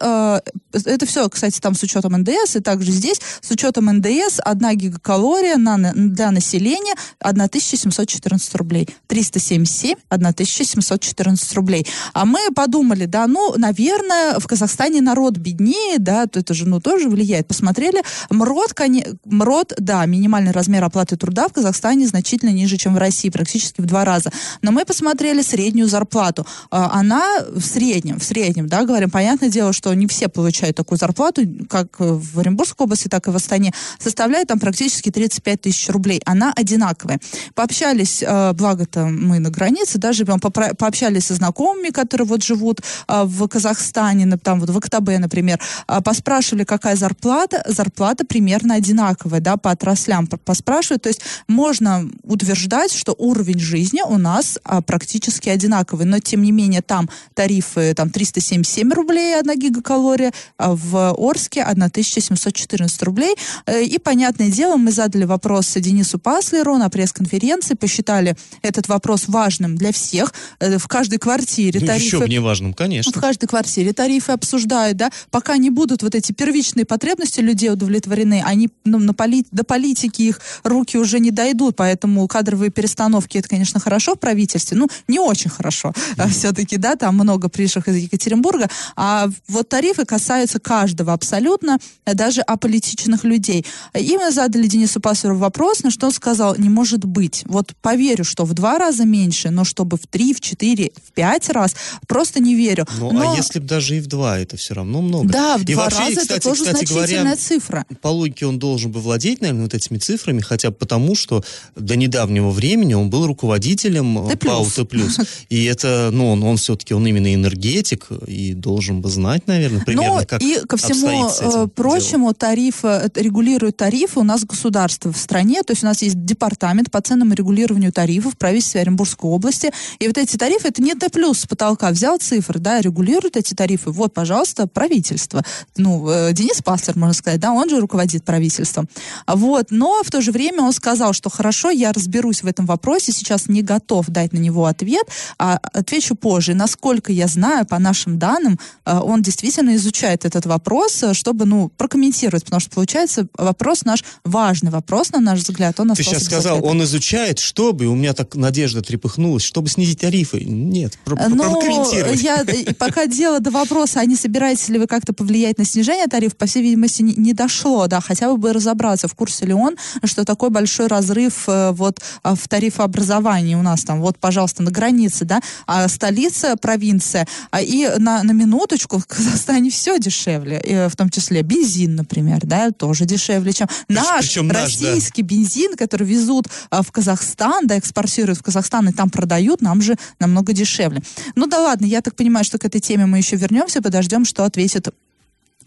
а, 0.00 0.40
это 0.72 1.06
все, 1.06 1.28
кстати, 1.28 1.60
там 1.60 1.74
с 1.74 1.82
учетом 1.82 2.12
НДС, 2.12 2.56
и 2.56 2.60
также 2.60 2.92
здесь 2.92 3.20
с 3.40 3.50
учетом 3.50 3.86
НДС 3.86 4.40
1 4.44 4.76
гигакалория 4.76 5.56
на, 5.56 5.92
для 5.92 6.30
населения 6.30 6.94
1714 7.20 8.54
рублей. 8.54 8.88
377, 9.08 9.96
1714 10.08 11.54
рублей. 11.54 11.86
А 12.12 12.24
мы 12.24 12.38
подумали, 12.54 13.06
да, 13.06 13.26
ну, 13.26 13.54
наверное, 13.56 14.38
в 14.38 14.46
Казахстане 14.46 15.00
народ 15.00 15.36
беднее, 15.36 15.98
да, 15.98 16.26
то 16.26 16.40
это 16.40 16.54
же, 16.54 16.66
ну, 16.66 16.80
тоже 16.80 17.08
влияет. 17.08 17.46
Посмотрели, 17.46 18.02
МРОД, 18.30 18.74
коне, 18.74 19.06
МРОД, 19.24 19.74
да, 19.78 20.06
минимальный 20.06 20.52
размер 20.52 20.84
оплаты 20.84 21.16
труда 21.16 21.48
в 21.48 21.52
Казахстане 21.52 22.06
значительно 22.06 22.50
ниже, 22.50 22.76
чем 22.76 22.94
в 22.94 22.98
России, 22.98 23.28
практически 23.28 23.80
в 23.80 23.89
два 23.90 24.04
раза. 24.04 24.30
Но 24.62 24.70
мы 24.70 24.84
посмотрели 24.84 25.42
среднюю 25.42 25.88
зарплату. 25.88 26.46
А, 26.70 26.98
она 26.98 27.22
в 27.54 27.60
среднем, 27.60 28.18
в 28.18 28.24
среднем, 28.24 28.68
да, 28.68 28.84
говорим, 28.84 29.10
понятное 29.10 29.50
дело, 29.50 29.72
что 29.72 29.92
не 29.94 30.06
все 30.06 30.28
получают 30.28 30.76
такую 30.76 30.98
зарплату, 30.98 31.42
как 31.68 31.88
в 31.98 32.38
Оренбургской 32.38 32.84
области, 32.84 33.08
так 33.08 33.26
и 33.28 33.30
в 33.30 33.36
Астане, 33.36 33.72
составляет 33.98 34.48
там 34.48 34.58
практически 34.58 35.10
35 35.10 35.60
тысяч 35.60 35.88
рублей. 35.88 36.22
Она 36.24 36.52
одинаковая. 36.56 37.18
Пообщались, 37.54 38.22
а, 38.26 38.52
благо-то 38.52 39.06
мы 39.06 39.40
на 39.40 39.50
границе, 39.50 39.98
да, 39.98 40.12
живем, 40.12 40.38
пообщались 40.40 41.26
со 41.26 41.34
знакомыми, 41.34 41.88
которые 41.88 42.26
вот 42.26 42.42
живут 42.44 42.80
а, 43.06 43.24
в 43.24 43.48
Казахстане, 43.48 44.30
там 44.36 44.60
вот 44.60 44.70
в 44.70 44.78
Актабе, 44.78 45.18
например, 45.18 45.58
поспрашивали, 46.04 46.64
какая 46.64 46.96
зарплата, 46.96 47.62
зарплата 47.66 48.24
примерно 48.24 48.74
одинаковая, 48.74 49.40
да, 49.40 49.56
по 49.56 49.70
отраслям 49.72 50.26
поспрашивают, 50.26 51.02
то 51.02 51.08
есть 51.08 51.20
можно 51.48 52.08
утверждать, 52.22 52.92
что 52.92 53.14
уровень 53.18 53.58
жизни 53.58 53.79
жизни 53.80 54.02
у 54.06 54.18
нас 54.18 54.58
а, 54.64 54.82
практически 54.82 55.48
одинаковые, 55.48 56.06
но 56.06 56.18
тем 56.18 56.42
не 56.42 56.52
менее 56.52 56.82
там 56.82 57.08
тарифы 57.34 57.94
там 57.94 58.10
377 58.10 58.92
рублей 58.92 59.38
одна 59.38 59.54
гигакалория, 59.54 60.32
а 60.58 60.74
в 60.74 61.14
Орске 61.16 61.62
1714 61.62 63.02
рублей. 63.02 63.34
Э, 63.66 63.82
и, 63.82 63.98
понятное 63.98 64.50
дело, 64.50 64.76
мы 64.76 64.92
задали 64.92 65.24
вопрос 65.24 65.72
Денису 65.76 66.18
Паслеру 66.18 66.76
на 66.76 66.90
пресс-конференции, 66.90 67.74
посчитали 67.74 68.36
этот 68.62 68.88
вопрос 68.88 69.24
важным 69.28 69.76
для 69.76 69.92
всех. 69.92 70.34
Э, 70.58 70.78
в 70.78 70.86
каждой 70.86 71.18
квартире 71.18 71.80
Ну, 71.80 71.86
тарифы... 71.86 72.04
еще 72.04 72.18
бы 72.18 72.28
не 72.28 72.40
важным, 72.40 72.74
конечно. 72.74 73.12
В 73.12 73.20
каждой 73.20 73.46
квартире 73.46 73.92
тарифы 73.92 74.32
обсуждают, 74.32 74.96
да, 74.98 75.10
пока 75.30 75.56
не 75.56 75.70
будут 75.70 76.02
вот 76.02 76.14
эти 76.14 76.32
первичные 76.32 76.84
потребности 76.84 77.40
людей 77.40 77.70
удовлетворены, 77.70 78.42
они 78.44 78.68
ну, 78.84 78.98
на 78.98 79.14
поли- 79.14 79.46
до 79.50 79.64
политики 79.64 80.22
их 80.22 80.40
руки 80.64 80.98
уже 80.98 81.18
не 81.20 81.30
дойдут, 81.30 81.76
поэтому 81.76 82.26
кадровые 82.28 82.70
перестановки, 82.70 83.38
это, 83.38 83.48
конечно, 83.48 83.69
хорошо 83.78 84.14
в 84.14 84.18
правительстве, 84.18 84.76
ну, 84.76 84.88
не 85.06 85.20
очень 85.20 85.50
хорошо 85.50 85.92
все-таки, 86.30 86.76
да, 86.76 86.96
там 86.96 87.14
много 87.14 87.48
приезжих 87.48 87.88
из 87.88 87.96
Екатеринбурга, 87.96 88.68
а 88.96 89.28
вот 89.48 89.68
тарифы 89.68 90.04
касаются 90.04 90.58
каждого 90.58 91.12
абсолютно, 91.12 91.78
э, 92.04 92.14
даже 92.14 92.40
аполитичных 92.40 93.24
людей. 93.24 93.64
И 93.94 94.16
мы 94.16 94.30
задали 94.30 94.66
Денису 94.66 95.00
Пасверу 95.00 95.36
вопрос, 95.36 95.82
на 95.82 95.90
что 95.90 96.06
он 96.06 96.12
сказал, 96.12 96.56
не 96.56 96.68
может 96.68 97.04
быть. 97.04 97.42
Вот 97.46 97.72
поверю, 97.82 98.24
что 98.24 98.44
в 98.44 98.54
два 98.54 98.78
раза 98.78 99.04
меньше, 99.04 99.50
но 99.50 99.64
чтобы 99.64 99.96
в 99.96 100.06
три, 100.06 100.34
в 100.34 100.40
четыре, 100.40 100.90
в 101.06 101.12
пять 101.12 101.48
раз, 101.50 101.74
просто 102.06 102.40
не 102.40 102.54
верю. 102.54 102.86
Ну, 102.98 103.10
Но- 103.12 103.32
а 103.32 103.36
если 103.36 103.58
бы 103.58 103.66
даже 103.66 103.96
и 103.96 104.00
в 104.00 104.06
два, 104.06 104.38
это 104.38 104.56
все 104.56 104.74
равно 104.74 105.02
много. 105.02 105.28
Да, 105.28 105.58
в 105.58 105.62
И 105.62 105.74
два 105.74 105.84
вообще, 105.84 105.98
раза 106.00 106.20
кстати, 106.20 106.32
это 106.32 106.48
тоже 106.48 106.64
кстати 106.64 106.86
значительная 106.86 107.22
говоря, 107.22 107.36
цифра. 107.36 107.86
по 108.00 108.08
логике 108.08 108.46
он 108.46 108.58
должен 108.58 108.90
бы 108.90 109.00
владеть, 109.00 109.40
наверное, 109.40 109.64
вот 109.64 109.74
этими 109.74 109.98
цифрами, 109.98 110.40
хотя 110.40 110.70
бы 110.70 110.76
потому, 110.76 111.14
что 111.14 111.44
до 111.76 111.96
недавнего 111.96 112.50
времени 112.50 112.94
он 112.94 113.10
был 113.10 113.26
руководителем 113.26 113.59
Т+. 113.60 114.34
э, 114.34 114.36
Т+. 114.36 115.26
И 115.48 115.64
это, 115.64 116.10
ну, 116.12 116.32
он, 116.32 116.42
он 116.42 116.56
все-таки, 116.56 116.94
он 116.94 117.06
именно 117.06 117.34
энергетик 117.34 118.08
и 118.26 118.54
должен 118.54 119.00
бы 119.00 119.08
знать, 119.10 119.46
наверное, 119.46 119.84
примерно, 119.84 120.20
Ну, 120.20 120.26
как 120.26 120.42
и 120.42 120.60
ко 120.66 120.76
всему 120.76 121.28
э, 121.28 121.68
прочему, 121.68 122.34
тариф, 122.34 122.84
э, 122.84 123.08
регулирует 123.14 123.76
тарифы 123.76 124.20
у 124.20 124.24
нас 124.24 124.44
государство 124.44 125.12
в 125.12 125.16
стране, 125.16 125.62
то 125.62 125.72
есть 125.72 125.82
у 125.82 125.86
нас 125.86 126.02
есть 126.02 126.24
департамент 126.24 126.90
по 126.90 127.00
ценному 127.00 127.34
регулированию 127.34 127.92
тарифов 127.92 128.34
в 128.34 128.36
правительстве 128.36 128.80
Оренбургской 128.80 129.30
области, 129.30 129.70
и 129.98 130.06
вот 130.06 130.18
эти 130.18 130.36
тарифы, 130.36 130.68
это 130.68 130.82
не 130.82 130.94
Т 130.94 131.08
плюс 131.08 131.40
с 131.40 131.46
потолка, 131.46 131.90
взял 131.90 132.18
цифры, 132.18 132.60
да, 132.60 132.80
регулирует 132.80 133.36
эти 133.36 133.54
тарифы, 133.54 133.90
вот, 133.90 134.14
пожалуйста, 134.14 134.66
правительство. 134.66 135.44
Ну, 135.76 136.08
Денис 136.32 136.62
Паслер, 136.62 136.96
можно 136.96 137.14
сказать, 137.14 137.40
да, 137.40 137.52
он 137.52 137.68
же 137.68 137.80
руководит 137.80 138.24
правительством. 138.24 138.88
А 139.26 139.36
Вот, 139.36 139.70
но 139.70 140.02
в 140.02 140.10
то 140.10 140.20
же 140.20 140.32
время 140.32 140.62
он 140.62 140.72
сказал, 140.72 141.12
что 141.12 141.30
хорошо, 141.30 141.70
я 141.70 141.92
разберусь 141.92 142.42
в 142.42 142.46
этом 142.46 142.66
вопросе, 142.66 143.12
сейчас 143.12 143.48
не 143.50 143.62
готов 143.62 144.06
дать 144.08 144.32
на 144.32 144.38
него 144.38 144.64
ответ, 144.66 145.06
а 145.38 145.58
отвечу 145.72 146.14
позже. 146.14 146.54
Насколько 146.54 147.12
я 147.12 147.26
знаю, 147.26 147.66
по 147.66 147.78
нашим 147.78 148.18
данным, 148.18 148.58
э, 148.86 148.98
он 148.98 149.22
действительно 149.22 149.74
изучает 149.76 150.24
этот 150.24 150.46
вопрос, 150.46 151.02
э, 151.02 151.14
чтобы, 151.14 151.44
ну, 151.44 151.68
прокомментировать, 151.76 152.44
потому 152.44 152.60
что, 152.60 152.70
получается, 152.70 153.26
вопрос 153.36 153.84
наш 153.84 154.04
важный 154.24 154.70
вопрос, 154.70 155.10
на 155.12 155.20
наш 155.20 155.40
взгляд, 155.40 155.78
он 155.80 155.94
Ты 155.94 156.02
сейчас 156.02 156.24
сказал, 156.24 156.56
ответа. 156.58 156.70
он 156.70 156.82
изучает, 156.84 157.38
чтобы, 157.38 157.86
у 157.86 157.94
меня 157.94 158.12
так 158.14 158.34
надежда 158.34 158.82
трепыхнулась, 158.82 159.42
чтобы 159.42 159.68
снизить 159.68 160.00
тарифы. 160.00 160.40
Нет, 160.44 160.98
про- 161.04 161.16
про- 161.16 161.28
Ну, 161.28 161.52
прокомментировать. 161.52 162.22
я, 162.22 162.42
и 162.42 162.72
пока 162.74 163.06
дело 163.06 163.40
до 163.40 163.50
вопроса, 163.50 164.00
а 164.00 164.04
не 164.04 164.16
собираетесь 164.16 164.68
ли 164.68 164.78
вы 164.78 164.86
как-то 164.86 165.12
повлиять 165.12 165.58
на 165.58 165.64
снижение 165.64 166.06
тарифов, 166.06 166.36
по 166.36 166.46
всей 166.46 166.62
видимости, 166.62 167.02
не, 167.02 167.14
не 167.14 167.32
дошло, 167.32 167.86
да, 167.86 168.00
хотя 168.00 168.34
бы 168.34 168.52
разобраться, 168.52 169.08
в 169.08 169.14
курсе 169.14 169.46
ли 169.46 169.52
он, 169.52 169.76
что 170.04 170.24
такой 170.24 170.50
большой 170.50 170.86
разрыв 170.86 171.48
э, 171.48 171.70
вот 171.72 172.00
а, 172.22 172.34
в 172.34 172.48
тарифообразовании 172.48 173.39
у 173.56 173.62
нас 173.62 173.84
там, 173.84 174.00
вот, 174.00 174.18
пожалуйста, 174.18 174.62
на 174.62 174.70
границе, 174.70 175.24
да, 175.24 175.40
а 175.66 175.88
столица, 175.88 176.56
провинция, 176.56 177.26
а 177.50 177.60
и 177.60 177.88
на, 177.98 178.22
на 178.22 178.32
минуточку 178.32 178.98
в 178.98 179.06
Казахстане 179.06 179.70
все 179.70 179.98
дешевле, 179.98 180.58
э, 180.58 180.88
в 180.88 180.96
том 180.96 181.10
числе 181.10 181.42
бензин, 181.42 181.96
например, 181.96 182.40
да, 182.42 182.70
тоже 182.70 183.04
дешевле, 183.04 183.52
чем 183.52 183.68
наш 183.88 184.26
причем 184.26 184.48
наш, 184.48 184.56
да. 184.56 184.62
российский 184.62 185.22
бензин, 185.22 185.76
который 185.76 186.06
везут 186.06 186.46
а, 186.70 186.82
в 186.82 186.92
Казахстан, 186.92 187.66
да, 187.66 187.78
экспортируют 187.78 188.38
в 188.38 188.42
Казахстан 188.42 188.88
и 188.88 188.92
там 188.92 189.10
продают, 189.10 189.60
нам 189.60 189.82
же 189.82 189.96
намного 190.18 190.52
дешевле. 190.52 191.02
Ну 191.34 191.46
да 191.46 191.60
ладно, 191.60 191.86
я 191.86 192.00
так 192.00 192.14
понимаю, 192.14 192.44
что 192.44 192.58
к 192.58 192.64
этой 192.64 192.80
теме 192.80 193.06
мы 193.06 193.18
еще 193.18 193.36
вернемся, 193.36 193.82
подождем, 193.82 194.24
что 194.24 194.44
ответит 194.44 194.88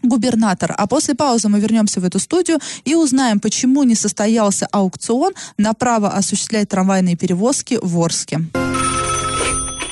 губернатор. 0.08 0.74
А 0.76 0.86
после 0.86 1.14
паузы 1.14 1.48
мы 1.48 1.60
вернемся 1.60 2.00
в 2.00 2.04
эту 2.04 2.18
студию 2.18 2.58
и 2.84 2.94
узнаем, 2.94 3.40
почему 3.40 3.82
не 3.82 3.94
состоялся 3.94 4.66
аукцион 4.70 5.32
на 5.58 5.74
право 5.74 6.10
осуществлять 6.10 6.68
трамвайные 6.68 7.16
перевозки 7.16 7.78
в 7.80 7.98
Орске. 7.98 8.40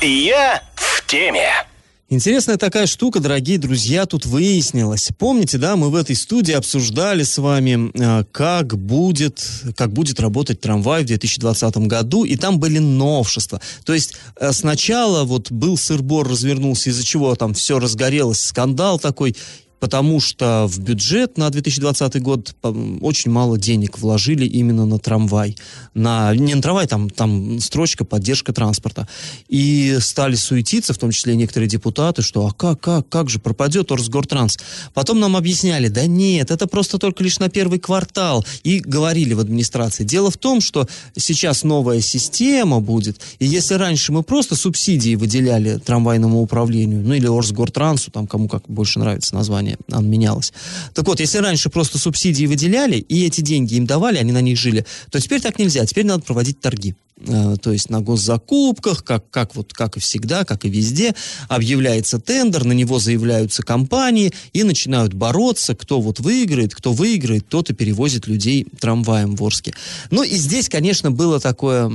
Я 0.01 0.61
в 0.75 1.05
теме. 1.07 1.49
Интересная 2.13 2.57
такая 2.57 2.85
штука, 2.85 3.19
дорогие 3.19 3.57
друзья, 3.57 4.05
тут 4.05 4.27
выяснилась. 4.27 5.09
Помните, 5.17 5.57
да, 5.57 5.75
мы 5.75 5.89
в 5.89 5.95
этой 5.95 6.15
студии 6.15 6.53
обсуждали 6.53 7.23
с 7.23 7.39
вами, 7.39 7.89
э, 7.93 8.23
как 8.31 8.77
будет, 8.77 9.43
как 9.75 9.93
будет 9.93 10.19
работать 10.19 10.61
трамвай 10.61 11.01
в 11.01 11.07
2020 11.07 11.87
году, 11.87 12.23
и 12.23 12.35
там 12.35 12.59
были 12.59 12.77
новшества. 12.77 13.61
То 13.83 13.95
есть 13.95 14.13
э, 14.35 14.51
сначала 14.51 15.23
вот 15.23 15.51
был 15.51 15.75
сыр-бор, 15.75 16.29
развернулся, 16.29 16.91
из-за 16.91 17.03
чего 17.03 17.33
там 17.35 17.55
все 17.55 17.79
разгорелось, 17.79 18.43
скандал 18.43 18.99
такой, 18.99 19.35
потому 19.83 20.21
что 20.21 20.65
в 20.69 20.79
бюджет 20.79 21.37
на 21.37 21.49
2020 21.49 22.21
год 22.21 22.55
очень 23.01 23.29
мало 23.29 23.57
денег 23.57 23.99
вложили 23.99 24.45
именно 24.45 24.85
на 24.85 24.97
трамвай. 24.97 25.57
На, 25.93 26.33
не 26.33 26.55
на 26.55 26.61
трамвай, 26.61 26.87
там, 26.87 27.09
там 27.09 27.59
строчка 27.59 28.05
поддержка 28.05 28.53
транспорта. 28.53 29.09
И 29.49 29.97
стали 29.99 30.35
суетиться, 30.35 30.93
в 30.93 30.97
том 30.97 31.11
числе 31.11 31.35
некоторые 31.35 31.67
депутаты, 31.67 32.21
что 32.21 32.47
а 32.47 32.53
как, 32.53 32.79
как, 32.79 33.09
как 33.09 33.29
же 33.29 33.39
пропадет 33.39 33.91
Орсгортранс? 33.91 34.57
Потом 34.93 35.19
нам 35.19 35.35
объясняли, 35.35 35.89
да 35.89 36.05
нет, 36.05 36.49
это 36.49 36.65
просто 36.65 36.97
только 36.97 37.21
лишь 37.21 37.39
на 37.39 37.49
первый 37.49 37.79
квартал. 37.79 38.45
И 38.63 38.79
говорили 38.79 39.33
в 39.33 39.41
администрации. 39.41 40.05
Дело 40.05 40.31
в 40.31 40.37
том, 40.37 40.61
что 40.61 40.87
сейчас 41.17 41.63
новая 41.63 41.99
система 41.99 42.79
будет, 42.79 43.19
и 43.39 43.45
если 43.45 43.73
раньше 43.73 44.13
мы 44.13 44.23
просто 44.23 44.55
субсидии 44.55 45.15
выделяли 45.15 45.77
трамвайному 45.77 46.41
управлению, 46.41 47.01
ну 47.01 47.13
или 47.15 47.27
Орсгортрансу, 47.27 48.11
там 48.11 48.27
кому 48.27 48.47
как 48.47 48.63
больше 48.69 48.99
нравится 48.99 49.35
название, 49.35 49.72
оно 49.91 50.07
менялось. 50.07 50.53
Так 50.93 51.07
вот, 51.07 51.19
если 51.19 51.37
раньше 51.39 51.69
просто 51.69 51.97
субсидии 51.97 52.45
выделяли, 52.45 52.97
и 52.97 53.25
эти 53.25 53.41
деньги 53.41 53.75
им 53.75 53.85
давали, 53.85 54.17
они 54.17 54.31
на 54.31 54.41
них 54.41 54.57
жили, 54.57 54.85
то 55.11 55.19
теперь 55.19 55.41
так 55.41 55.59
нельзя, 55.59 55.85
теперь 55.85 56.05
надо 56.05 56.23
проводить 56.23 56.59
торги. 56.59 56.95
Э, 57.19 57.55
То 57.61 57.71
есть 57.71 57.89
на 57.89 58.01
госзакупках, 58.01 59.03
как, 59.03 59.29
как, 59.29 59.55
вот, 59.55 59.73
как 59.73 59.97
и 59.97 59.99
всегда, 59.99 60.43
как 60.45 60.65
и 60.65 60.69
везде, 60.69 61.13
объявляется 61.47 62.19
тендер, 62.19 62.65
на 62.65 62.73
него 62.73 62.99
заявляются 62.99 63.63
компании 63.63 64.33
и 64.53 64.63
начинают 64.63 65.13
бороться, 65.13 65.75
кто 65.75 66.01
вот 66.01 66.19
выиграет, 66.19 66.73
кто 66.73 66.91
выиграет, 66.91 67.47
тот 67.47 67.69
и 67.69 67.73
перевозит 67.73 68.27
людей 68.27 68.65
трамваем 68.79 69.35
в 69.35 69.43
Орске. 69.43 69.73
Ну 70.09 70.23
и 70.23 70.35
здесь, 70.35 70.69
конечно, 70.69 71.11
было 71.11 71.39
такое, 71.39 71.85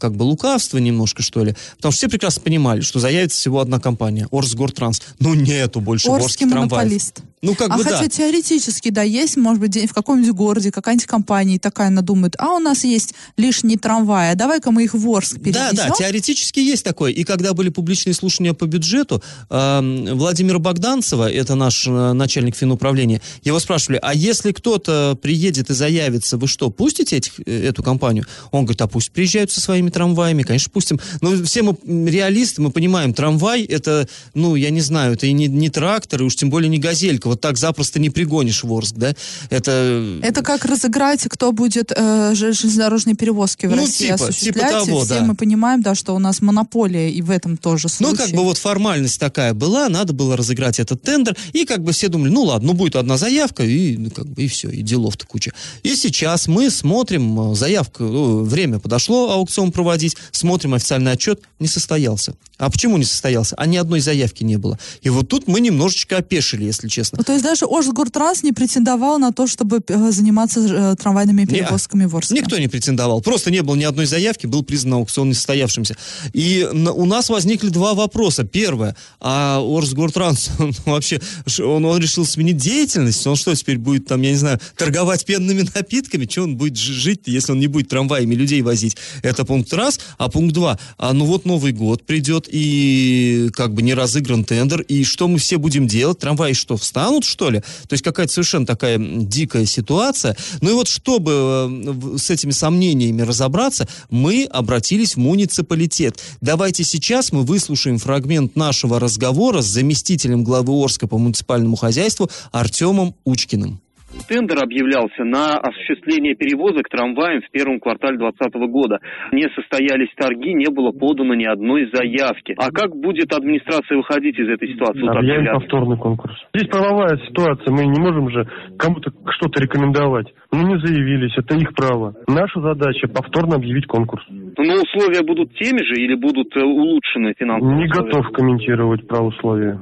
как 0.00 0.16
бы 0.16 0.22
лукавство 0.22 0.78
немножко, 0.78 1.22
что 1.22 1.44
ли, 1.44 1.54
потому 1.76 1.92
что 1.92 1.98
все 1.98 2.08
прекрасно 2.08 2.42
понимали, 2.42 2.80
что 2.80 2.98
заявится 2.98 3.38
всего 3.38 3.60
одна 3.60 3.78
компания, 3.78 4.26
Орсгортранс. 4.32 5.02
Ну 5.18 5.34
нету 5.34 5.80
больше 5.80 6.08
Орский 6.08 6.24
орских 6.24 6.48
трамваев. 6.48 6.70
монополист. 6.70 7.22
Ну 7.42 7.54
как 7.54 7.70
а 7.70 7.76
бы 7.76 7.84
хотя 7.84 8.00
да. 8.00 8.08
теоретически, 8.08 8.88
да, 8.88 9.02
есть, 9.02 9.36
может 9.36 9.60
быть, 9.60 9.90
в 9.90 9.92
каком-нибудь 9.92 10.32
городе 10.32 10.72
какая-нибудь 10.72 11.06
компания 11.06 11.58
такая 11.58 11.90
надумает, 11.90 12.34
а 12.38 12.54
у 12.54 12.58
нас 12.58 12.82
есть 12.84 13.14
лишние 13.36 13.78
трамваи, 13.78 14.32
а 14.32 14.34
давай-ка 14.34 14.70
мы 14.70 14.84
их 14.84 14.94
в 14.94 15.08
Орск 15.08 15.36
Да, 15.36 15.42
перевезем. 15.42 15.76
да, 15.76 15.90
теоретически 15.90 16.60
есть 16.60 16.82
такое. 16.82 17.12
И 17.12 17.24
когда 17.24 17.52
были 17.52 17.68
публичные 17.68 18.14
слушания 18.14 18.54
по 18.54 18.64
бюджету, 18.64 19.22
эм, 19.50 20.16
Владимира 20.16 20.58
Богданцева, 20.58 21.30
это 21.30 21.54
наш 21.54 21.86
э, 21.86 22.12
начальник 22.14 22.56
финуправления, 22.56 23.20
его 23.44 23.60
спрашивали, 23.60 24.00
а 24.02 24.14
если 24.14 24.52
кто-то 24.52 25.18
приедет 25.20 25.68
и 25.68 25.74
заявится, 25.74 26.38
вы 26.38 26.48
что, 26.48 26.70
пустите 26.70 27.18
этих, 27.18 27.38
э, 27.44 27.68
эту 27.68 27.82
компанию? 27.82 28.24
Он 28.50 28.64
говорит, 28.64 28.80
а 28.80 28.86
пусть 28.86 29.10
приезжают 29.10 29.52
со 29.52 29.60
своими 29.60 29.90
трамваями, 29.90 30.42
конечно, 30.42 30.70
пустим. 30.72 30.98
Но 31.20 31.36
все 31.44 31.62
мы 31.62 31.76
реалисты, 32.10 32.62
мы 32.62 32.70
понимаем, 32.70 33.12
трамвай 33.12 33.62
это, 33.62 34.08
ну, 34.32 34.54
я 34.54 34.70
не 34.70 34.80
знаю, 34.80 35.12
это 35.12 35.26
и 35.26 35.32
не, 35.32 35.48
не 35.48 35.68
трактор, 35.68 36.22
и 36.22 36.24
уж 36.24 36.34
тем 36.34 36.48
более 36.48 36.70
не 36.70 36.78
газелька. 36.78 37.35
Вот 37.36 37.42
так 37.42 37.58
запросто 37.58 37.98
не 37.98 38.08
пригонишь 38.08 38.64
в 38.64 38.72
Орск, 38.72 38.94
да? 38.96 39.14
Это... 39.50 40.18
Это 40.22 40.42
как 40.42 40.64
разыграть, 40.64 41.22
кто 41.28 41.52
будет 41.52 41.92
э, 41.94 42.34
же- 42.34 42.54
железнодорожные 42.54 43.14
перевозки 43.14 43.66
в 43.66 43.70
Ну, 43.72 43.82
России 43.82 44.06
типа- 44.06 44.14
осуществлять. 44.14 44.54
типа 44.54 44.84
того, 44.86 45.02
и 45.02 45.04
все 45.04 45.14
да. 45.16 45.20
мы 45.22 45.34
понимаем, 45.34 45.82
да, 45.82 45.94
что 45.94 46.14
у 46.14 46.18
нас 46.18 46.40
монополия 46.40 47.10
и 47.10 47.20
в 47.20 47.30
этом 47.30 47.58
тоже 47.58 47.90
случае. 47.90 48.12
Ну, 48.12 48.24
как 48.24 48.30
бы 48.34 48.42
вот 48.42 48.56
формальность 48.56 49.20
такая 49.20 49.52
была, 49.52 49.90
надо 49.90 50.14
было 50.14 50.34
разыграть 50.34 50.80
этот 50.80 51.02
тендер, 51.02 51.36
и 51.52 51.66
как 51.66 51.82
бы 51.82 51.92
все 51.92 52.08
думали, 52.08 52.30
ну 52.30 52.44
ладно, 52.44 52.68
ну 52.68 52.72
будет 52.72 52.96
одна 52.96 53.18
заявка, 53.18 53.64
и 53.64 53.98
ну, 53.98 54.10
как 54.10 54.26
бы 54.26 54.42
и 54.42 54.48
все, 54.48 54.70
и 54.70 54.80
делов-то 54.80 55.26
куча. 55.26 55.52
И 55.82 55.94
сейчас 55.94 56.48
мы 56.48 56.70
смотрим, 56.70 57.52
э, 57.52 57.54
заявка, 57.54 58.02
ну, 58.02 58.44
время 58.44 58.78
подошло 58.78 59.30
аукцион 59.32 59.72
проводить, 59.72 60.16
смотрим 60.30 60.72
официальный 60.72 61.12
отчет, 61.12 61.42
не 61.60 61.66
состоялся. 61.68 62.34
А 62.58 62.70
почему 62.70 62.96
не 62.96 63.04
состоялся? 63.04 63.54
А 63.58 63.66
ни 63.66 63.76
одной 63.76 64.00
заявки 64.00 64.42
не 64.42 64.56
было. 64.56 64.78
И 65.02 65.10
вот 65.10 65.28
тут 65.28 65.46
мы 65.46 65.60
немножечко 65.60 66.16
опешили, 66.16 66.64
если 66.64 66.88
честно. 66.88 67.15
Ну, 67.16 67.24
то 67.24 67.32
есть 67.32 67.44
даже 67.44 67.66
Ожгортранс 67.68 68.42
не 68.42 68.52
претендовал 68.52 69.18
на 69.18 69.32
то, 69.32 69.46
чтобы 69.46 69.82
э, 69.86 70.10
заниматься 70.10 70.60
э, 70.60 70.96
трамвайными 70.96 71.44
перевозками 71.44 72.02
не, 72.02 72.08
в 72.08 72.16
Орске? 72.16 72.34
Никто 72.34 72.58
не 72.58 72.68
претендовал. 72.68 73.20
Просто 73.20 73.50
не 73.50 73.62
было 73.62 73.74
ни 73.74 73.84
одной 73.84 74.06
заявки, 74.06 74.46
был 74.46 74.62
признан 74.62 74.94
аукцион 74.94 75.30
несостоявшимся. 75.30 75.96
И 76.32 76.68
у 76.72 77.06
нас 77.06 77.28
возникли 77.28 77.68
два 77.68 77.94
вопроса. 77.94 78.44
Первое, 78.44 78.96
а 79.20 79.60
Орсгортранс, 79.60 80.50
он 80.58 80.74
вообще, 80.84 81.20
он, 81.58 81.84
он 81.84 81.98
решил 81.98 82.26
сменить 82.26 82.56
деятельность? 82.56 83.26
Он 83.26 83.36
что, 83.36 83.54
теперь 83.54 83.78
будет 83.78 84.06
там, 84.06 84.22
я 84.22 84.30
не 84.30 84.36
знаю, 84.36 84.60
торговать 84.76 85.24
пенными 85.24 85.66
напитками? 85.74 86.26
Что 86.28 86.42
он 86.42 86.56
будет 86.56 86.76
жить, 86.76 87.22
если 87.26 87.52
он 87.52 87.60
не 87.60 87.66
будет 87.66 87.88
трамваями 87.88 88.34
людей 88.34 88.62
возить? 88.62 88.96
Это 89.22 89.44
пункт 89.44 89.72
раз. 89.72 90.00
А 90.18 90.28
пункт 90.28 90.54
два, 90.54 90.78
а 90.98 91.12
ну 91.12 91.24
вот 91.24 91.44
Новый 91.44 91.72
год 91.72 92.04
придет, 92.04 92.48
и 92.50 93.50
как 93.52 93.74
бы 93.74 93.82
не 93.82 93.94
разыгран 93.94 94.44
тендер, 94.44 94.82
и 94.82 95.04
что 95.04 95.28
мы 95.28 95.38
все 95.38 95.58
будем 95.58 95.86
делать? 95.86 96.18
Трамваи 96.18 96.52
что, 96.52 96.76
встанут, 96.76 97.05
что 97.24 97.50
ли? 97.50 97.60
То 97.60 97.92
есть 97.92 98.04
какая-то 98.04 98.32
совершенно 98.32 98.66
такая 98.66 98.98
дикая 98.98 99.66
ситуация. 99.66 100.36
Ну 100.60 100.70
и 100.70 100.72
вот 100.72 100.88
чтобы 100.88 102.12
э, 102.14 102.18
с 102.18 102.30
этими 102.30 102.50
сомнениями 102.50 103.22
разобраться, 103.22 103.88
мы 104.10 104.44
обратились 104.44 105.14
в 105.14 105.18
муниципалитет. 105.18 106.20
Давайте 106.40 106.84
сейчас 106.84 107.32
мы 107.32 107.42
выслушаем 107.42 107.98
фрагмент 107.98 108.56
нашего 108.56 109.00
разговора 109.00 109.62
с 109.62 109.66
заместителем 109.66 110.44
главы 110.44 110.72
Орска 110.72 111.06
по 111.06 111.18
муниципальному 111.18 111.76
хозяйству 111.76 112.30
Артемом 112.52 113.14
Учкиным. 113.24 113.80
Тендер 114.28 114.58
объявлялся 114.62 115.24
на 115.24 115.54
осуществление 115.58 116.34
перевозок 116.34 116.88
трамваем 116.88 117.42
в 117.42 117.50
первом 117.50 117.80
квартале 117.80 118.18
2020 118.18 118.70
года. 118.70 118.98
Не 119.32 119.46
состоялись 119.54 120.10
торги, 120.16 120.54
не 120.54 120.70
было 120.70 120.92
подано 120.92 121.34
ни 121.34 121.44
одной 121.44 121.88
заявки. 121.92 122.54
А 122.58 122.70
как 122.70 122.94
будет 122.96 123.32
администрация 123.32 123.96
выходить 123.96 124.38
из 124.38 124.48
этой 124.48 124.68
ситуации? 124.72 125.06
Объявим 125.06 125.52
повторный 125.60 125.96
конкурс. 125.98 126.34
Здесь 126.54 126.68
правовая 126.68 127.18
ситуация, 127.28 127.72
мы 127.72 127.86
не 127.86 128.00
можем 128.00 128.30
же 128.30 128.48
кому-то 128.78 129.10
что-то 129.30 129.62
рекомендовать. 129.62 130.26
Мы 130.52 130.64
не 130.64 130.78
заявились, 130.78 131.36
это 131.36 131.56
их 131.56 131.74
право. 131.74 132.14
Наша 132.26 132.60
задача 132.60 133.08
повторно 133.08 133.56
объявить 133.56 133.86
конкурс. 133.86 134.24
Но 134.30 134.74
условия 134.74 135.22
будут 135.22 135.54
теми 135.54 135.78
же 135.84 136.00
или 136.00 136.14
будут 136.14 136.56
э, 136.56 136.60
улучшены 136.62 137.34
финансовые 137.38 137.76
Не 137.76 137.84
условия? 137.86 138.10
готов 138.10 138.32
комментировать 138.32 139.06
про 139.06 139.20
условия. 139.22 139.78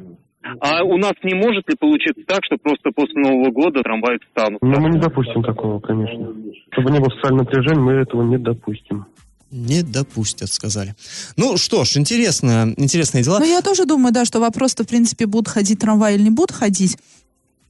А 0.60 0.84
у 0.84 0.96
нас 0.98 1.14
не 1.22 1.34
может 1.34 1.68
ли 1.68 1.76
получиться 1.76 2.22
так, 2.26 2.40
что 2.44 2.56
просто 2.56 2.90
после 2.94 3.20
Нового 3.20 3.50
года 3.50 3.82
трамваи 3.82 4.18
встанут? 4.28 4.60
Но 4.62 4.80
мы 4.80 4.90
не 4.90 4.98
допустим 4.98 5.42
такого, 5.42 5.80
конечно. 5.80 6.32
Чтобы 6.72 6.90
не 6.90 6.98
было 7.00 7.10
социального 7.10 7.44
напряжения, 7.44 7.80
мы 7.80 7.92
этого 7.92 8.22
не 8.22 8.38
допустим. 8.38 9.06
Не 9.50 9.82
допустят, 9.82 10.52
сказали. 10.52 10.94
Ну 11.36 11.56
что 11.56 11.84
ж, 11.84 11.96
интересно, 11.96 12.74
интересные 12.76 13.22
дела. 13.22 13.38
Ну, 13.38 13.46
я 13.46 13.62
тоже 13.62 13.84
думаю, 13.86 14.12
да, 14.12 14.24
что 14.24 14.40
вопрос-то, 14.40 14.82
в 14.82 14.88
принципе, 14.88 15.26
будут 15.26 15.48
ходить 15.48 15.78
трамваи 15.78 16.14
или 16.14 16.22
не 16.22 16.30
будут 16.30 16.50
ходить 16.50 16.98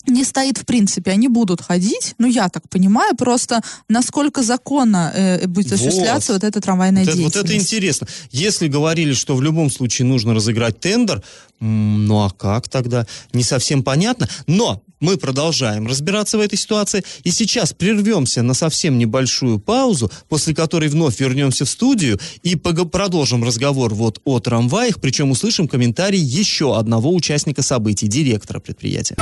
не 0.07 0.25
стоит 0.25 0.59
в 0.59 0.65
принципе, 0.65 1.11
они 1.11 1.29
будут 1.29 1.61
ходить, 1.61 2.15
ну 2.19 2.27
я 2.27 2.49
так 2.49 2.69
понимаю, 2.69 3.17
просто 3.17 3.61
насколько 3.89 4.43
законно 4.43 5.13
э, 5.15 5.47
будет 5.47 5.73
осуществляться 5.73 6.33
вот, 6.33 6.43
вот 6.43 6.49
эта 6.49 6.61
трамвайная 6.61 7.05
вот 7.05 7.15
деятельность. 7.15 7.37
вот 7.37 7.45
это 7.45 7.57
интересно. 7.57 8.07
Если 8.31 8.69
говорили, 8.69 9.13
что 9.13 9.37
в 9.37 9.43
любом 9.43 9.71
случае 9.71 10.07
нужно 10.07 10.35
разыграть 10.35 10.81
тендер, 10.81 11.23
ну 11.61 12.25
а 12.25 12.31
как 12.31 12.69
тогда? 12.69 13.07
Не 13.33 13.43
совсем 13.43 13.83
понятно. 13.83 14.29
Но 14.47 14.83
мы 15.01 15.17
продолжаем 15.17 15.87
разбираться 15.87 16.39
в 16.39 16.41
этой 16.41 16.59
ситуации. 16.59 17.05
И 17.25 17.31
сейчас 17.31 17.73
прервемся 17.73 18.43
на 18.43 18.55
совсем 18.55 18.99
небольшую 18.99 19.59
паузу, 19.59 20.11
после 20.29 20.55
которой 20.55 20.89
вновь 20.89 21.21
вернемся 21.21 21.65
в 21.65 21.69
студию 21.69 22.19
и 22.43 22.57
продолжим 22.57 23.45
разговор 23.45 23.95
вот 23.95 24.21
о 24.25 24.41
трамваях, 24.41 25.01
причем 25.01 25.31
услышим 25.31 25.69
комментарий 25.69 26.21
еще 26.21 26.77
одного 26.77 27.15
участника 27.15 27.63
событий, 27.63 28.09
директора 28.09 28.61
предприятия. 28.61 29.17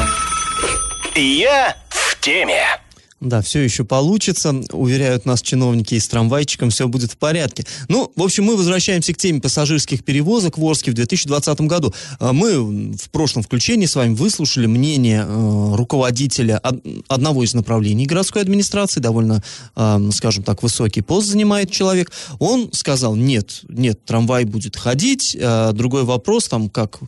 Я 1.14 1.76
в 1.90 2.19
теме. 2.21 2.64
Да, 3.23 3.41
все 3.41 3.61
еще 3.61 3.85
получится. 3.85 4.52
Уверяют 4.73 5.26
нас 5.26 5.43
чиновники 5.43 5.95
и 5.95 6.00
с 6.00 6.09
трамвайчиком 6.09 6.71
все 6.71 6.88
будет 6.88 7.12
в 7.12 7.17
порядке. 7.17 7.64
Ну, 7.88 8.11
в 8.17 8.23
общем, 8.23 8.45
мы 8.45 8.57
возвращаемся 8.57 9.14
к 9.14 9.17
теме 9.17 9.41
пассажирских 9.41 10.05
перевозок 10.05 10.59
в 10.59 10.64
Орске 10.64 10.91
в 10.91 10.95
2020 10.95 11.61
году. 11.62 11.95
А 12.19 12.33
мы 12.33 12.93
в 12.97 13.11
прошлом 13.11 13.45
включении 13.45 13.87
с 13.87 13.95
вами 13.95 14.14
выслушали 14.14 14.67
мнение 14.67 15.25
э, 15.25 15.75
руководителя 15.76 16.61
одного 17.07 17.45
из 17.45 17.55
направлений 17.55 18.07
городской 18.07 18.43
администрации, 18.43 18.99
довольно, 18.99 19.41
э, 19.76 20.11
скажем 20.12 20.43
так, 20.43 20.64
высокий 20.64 21.02
пост 21.02 21.29
занимает 21.29 21.71
человек. 21.71 22.11
Он 22.41 22.73
сказал, 22.73 23.14
нет, 23.14 23.61
нет, 23.69 24.05
трамвай 24.05 24.45
будет 24.47 24.76
ходить. 24.76 25.37
Э, 25.38 25.71
другой 25.73 26.02
вопрос, 26.02 26.49
там, 26.49 26.69
как 26.69 26.99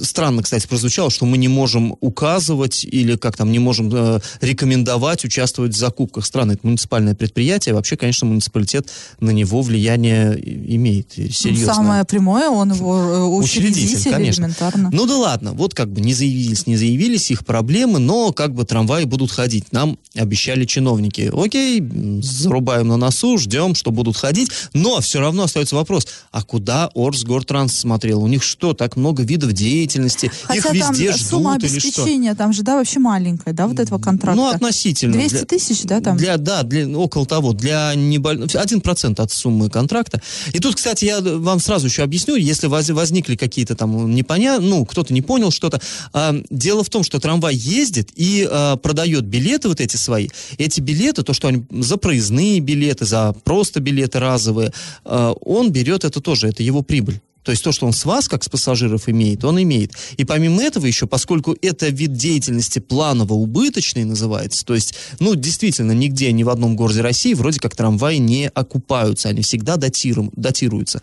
странно, 0.00 0.42
кстати, 0.42 0.66
прозвучало, 0.66 1.10
что 1.10 1.26
мы 1.26 1.36
не 1.36 1.48
можем 1.48 1.96
указывать 2.00 2.82
или 2.84 3.16
как 3.16 3.36
там 3.36 3.52
не 3.52 3.58
можем 3.58 3.90
э, 3.94 4.20
рекомендовать 4.40 5.22
участвовать 5.26 5.49
участвовать 5.50 5.74
в 5.74 5.78
закупках 5.78 6.24
страны. 6.24 6.52
Это 6.52 6.66
муниципальное 6.66 7.14
предприятие. 7.14 7.74
Вообще, 7.74 7.96
конечно, 7.96 8.26
муниципалитет 8.26 8.88
на 9.20 9.30
него 9.30 9.62
влияние 9.62 10.38
имеет 10.74 11.12
серьезно. 11.12 11.74
Самое 11.74 12.04
прямое, 12.04 12.48
он 12.48 12.72
его 12.72 12.96
э, 12.96 13.24
учредитель, 13.24 13.84
учредитель 13.84 14.10
конечно. 14.12 14.42
элементарно. 14.42 14.90
Ну 14.92 15.06
да 15.06 15.16
ладно, 15.16 15.52
вот 15.52 15.74
как 15.74 15.90
бы 15.92 16.00
не 16.00 16.14
заявились, 16.14 16.66
не 16.66 16.76
заявились, 16.76 17.30
их 17.30 17.44
проблемы, 17.44 17.98
но 17.98 18.32
как 18.32 18.54
бы 18.54 18.64
трамваи 18.64 19.04
будут 19.04 19.30
ходить. 19.30 19.72
Нам 19.72 19.98
обещали 20.14 20.64
чиновники. 20.64 21.30
Окей, 21.32 21.82
зарубаем 22.22 22.88
на 22.88 22.96
носу, 22.96 23.38
ждем, 23.38 23.74
что 23.74 23.90
будут 23.90 24.16
ходить, 24.16 24.50
но 24.72 25.00
все 25.00 25.20
равно 25.20 25.44
остается 25.44 25.74
вопрос, 25.74 26.06
а 26.30 26.42
куда 26.42 26.90
Орсгортранс 26.94 27.76
смотрел? 27.76 28.22
У 28.22 28.28
них 28.28 28.42
что, 28.42 28.72
так 28.72 28.96
много 28.96 29.22
видов 29.22 29.52
деятельности? 29.52 30.30
Хотя 30.44 30.70
их 30.70 30.80
там 30.80 30.92
везде 30.92 31.12
сумма 31.12 31.58
ждут 31.58 31.70
или 31.70 31.78
что? 31.78 31.88
обеспечения, 31.88 32.34
там 32.34 32.52
же, 32.52 32.62
да, 32.62 32.76
вообще 32.76 33.00
маленькая, 33.00 33.52
да, 33.52 33.66
вот 33.66 33.80
этого 33.80 33.98
контракта? 33.98 34.40
Ну, 34.40 34.48
относительно. 34.48 35.14
200 35.14 35.39
200 35.44 35.70
тысяч, 35.70 35.82
да, 35.84 36.00
там? 36.00 36.16
Для, 36.16 36.36
да, 36.36 36.62
для, 36.62 36.86
около 36.98 37.26
того, 37.26 37.52
для 37.52 37.94
небольшого, 37.94 38.62
1% 38.62 39.20
от 39.20 39.32
суммы 39.32 39.70
контракта. 39.70 40.20
И 40.52 40.58
тут, 40.58 40.76
кстати, 40.76 41.04
я 41.04 41.20
вам 41.20 41.60
сразу 41.60 41.86
еще 41.86 42.02
объясню, 42.02 42.36
если 42.36 42.66
воз, 42.66 42.88
возникли 42.90 43.36
какие-то 43.36 43.74
там 43.74 44.14
непонятные, 44.14 44.68
ну, 44.68 44.84
кто-то 44.84 45.12
не 45.12 45.22
понял 45.22 45.50
что-то. 45.50 45.80
А, 46.12 46.34
дело 46.50 46.84
в 46.84 46.90
том, 46.90 47.02
что 47.02 47.20
трамвай 47.20 47.54
ездит 47.54 48.10
и 48.16 48.46
а, 48.50 48.76
продает 48.76 49.24
билеты 49.24 49.68
вот 49.68 49.80
эти 49.80 49.96
свои. 49.96 50.28
Эти 50.58 50.80
билеты, 50.80 51.22
то, 51.22 51.32
что 51.32 51.48
они 51.48 51.64
за 51.70 51.96
проездные 51.96 52.60
билеты, 52.60 53.04
за 53.04 53.34
просто 53.44 53.80
билеты 53.80 54.18
разовые, 54.18 54.72
а, 55.04 55.32
он 55.32 55.70
берет 55.70 56.04
это 56.04 56.20
тоже, 56.20 56.48
это 56.48 56.62
его 56.62 56.82
прибыль. 56.82 57.20
То 57.42 57.52
есть 57.52 57.64
то, 57.64 57.72
что 57.72 57.86
он 57.86 57.92
с 57.92 58.04
вас, 58.04 58.28
как 58.28 58.44
с 58.44 58.48
пассажиров, 58.48 59.08
имеет, 59.08 59.44
он 59.44 59.62
имеет. 59.62 59.92
И 60.16 60.24
помимо 60.24 60.62
этого 60.62 60.86
еще, 60.86 61.06
поскольку 61.06 61.56
это 61.62 61.88
вид 61.88 62.12
деятельности 62.12 62.78
планово-убыточный 62.78 64.04
называется, 64.04 64.64
то 64.64 64.74
есть, 64.74 64.94
ну, 65.20 65.34
действительно, 65.34 65.92
нигде, 65.92 66.32
ни 66.32 66.42
в 66.42 66.50
одном 66.50 66.76
городе 66.76 67.00
России 67.00 67.34
вроде 67.34 67.60
как 67.60 67.74
трамваи 67.74 68.16
не 68.16 68.48
окупаются, 68.48 69.28
они 69.28 69.42
всегда 69.42 69.76
датиру, 69.76 70.30
датируются. 70.36 71.02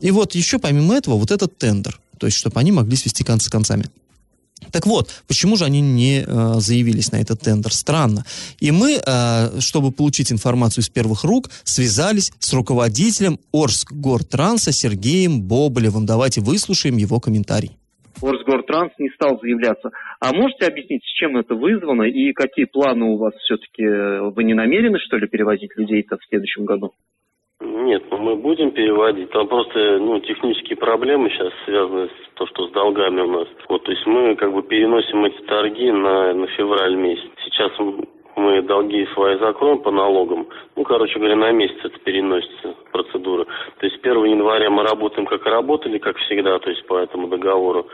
И 0.00 0.10
вот 0.10 0.34
еще 0.34 0.58
помимо 0.58 0.94
этого 0.94 1.16
вот 1.16 1.30
этот 1.30 1.56
тендер, 1.58 2.00
то 2.18 2.26
есть 2.26 2.36
чтобы 2.36 2.58
они 2.60 2.72
могли 2.72 2.96
свести 2.96 3.24
концы 3.24 3.46
с 3.46 3.50
концами. 3.50 3.86
Так 4.72 4.86
вот, 4.86 5.22
почему 5.26 5.56
же 5.56 5.64
они 5.64 5.80
не 5.80 6.24
э, 6.26 6.54
заявились 6.60 7.12
на 7.12 7.16
этот 7.16 7.40
тендер? 7.40 7.72
Странно. 7.72 8.24
И 8.60 8.70
мы, 8.70 8.98
э, 9.04 9.60
чтобы 9.60 9.92
получить 9.92 10.32
информацию 10.32 10.82
из 10.82 10.88
первых 10.88 11.24
рук, 11.24 11.50
связались 11.64 12.32
с 12.38 12.52
руководителем 12.52 13.38
Орскгортранса 13.52 14.72
Сергеем 14.72 15.42
Боболевым. 15.42 16.06
Давайте 16.06 16.40
выслушаем 16.40 16.96
его 16.96 17.20
комментарий. 17.20 17.76
Орсгортранс 18.22 18.92
не 18.98 19.10
стал 19.10 19.38
заявляться. 19.40 19.90
А 20.20 20.32
можете 20.32 20.66
объяснить, 20.66 21.02
с 21.04 21.18
чем 21.18 21.36
это 21.36 21.54
вызвано 21.54 22.04
и 22.04 22.32
какие 22.32 22.64
планы 22.64 23.04
у 23.04 23.16
вас 23.18 23.34
все-таки? 23.34 23.84
Вы 24.34 24.44
не 24.44 24.54
намерены, 24.54 24.98
что 24.98 25.18
ли, 25.18 25.26
перевозить 25.26 25.76
людей-то 25.76 26.16
в 26.16 26.24
следующем 26.28 26.64
году? 26.64 26.92
Нет, 27.60 28.04
ну 28.10 28.18
мы 28.18 28.36
будем 28.36 28.70
переводить. 28.72 29.30
Там 29.30 29.48
просто 29.48 29.98
ну, 29.98 30.20
технические 30.20 30.76
проблемы 30.76 31.30
сейчас 31.30 31.52
связаны 31.64 32.08
с 32.08 32.34
то, 32.34 32.46
что 32.46 32.68
с 32.68 32.72
долгами 32.72 33.22
у 33.22 33.30
нас. 33.30 33.48
Вот, 33.68 33.82
то 33.84 33.90
есть 33.90 34.06
мы 34.06 34.36
как 34.36 34.52
бы 34.52 34.62
переносим 34.62 35.24
эти 35.24 35.40
торги 35.42 35.90
на, 35.90 36.34
на 36.34 36.46
февраль 36.48 36.96
месяц. 36.96 37.30
Сейчас 37.44 37.72
мы 38.36 38.62
долги 38.62 39.06
свои 39.14 39.38
закроем 39.38 39.78
по 39.78 39.90
налогам. 39.90 40.46
Ну, 40.76 40.84
короче 40.84 41.18
говоря, 41.18 41.36
на 41.36 41.52
месяц 41.52 41.78
это 41.82 41.98
переносится 42.00 42.74
процедура. 42.92 43.44
То 43.78 43.86
есть 43.86 43.98
1 44.02 44.24
января 44.24 44.70
мы 44.70 44.82
работаем, 44.82 45.26
как 45.26 45.44
и 45.46 45.50
работали, 45.50 45.98
как 45.98 46.16
всегда, 46.18 46.58
то 46.58 46.70
есть 46.70 46.86
по 46.86 46.98
этому 46.98 47.28
договору. 47.28 47.84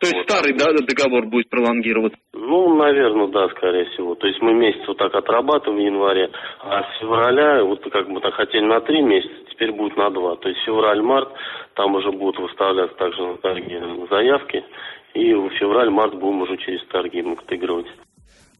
То 0.00 0.08
есть 0.08 0.16
вот. 0.16 0.24
старый 0.28 0.54
да, 0.54 0.66
договор 0.72 1.26
будет 1.26 1.48
пролонгироваться? 1.48 2.18
Ну, 2.32 2.74
наверное, 2.74 3.28
да, 3.28 3.48
скорее 3.50 3.84
всего. 3.90 4.16
То 4.16 4.26
есть 4.26 4.42
мы 4.42 4.52
месяц 4.52 4.80
вот 4.88 4.98
так 4.98 5.14
отрабатываем 5.14 5.80
в 5.80 5.86
январе, 5.86 6.30
а 6.60 6.82
с 6.82 6.98
февраля, 6.98 7.62
вот 7.62 7.84
как 7.84 8.08
мы 8.08 8.20
так 8.20 8.34
хотели 8.34 8.64
на 8.64 8.80
три 8.80 9.00
месяца, 9.02 9.32
теперь 9.52 9.70
будет 9.70 9.96
на 9.96 10.10
два. 10.10 10.34
То 10.34 10.48
есть 10.48 10.60
февраль-март, 10.62 11.28
там 11.74 11.94
уже 11.94 12.10
будут 12.10 12.40
выставляться 12.40 12.96
также 12.96 13.22
на 13.22 13.36
торги 13.36 13.80
заявки, 14.10 14.64
и 15.14 15.32
в 15.32 15.50
февраль-март 15.50 16.14
будем 16.14 16.42
уже 16.42 16.56
через 16.56 16.84
торги 16.86 17.20
отыгрывать. 17.20 17.86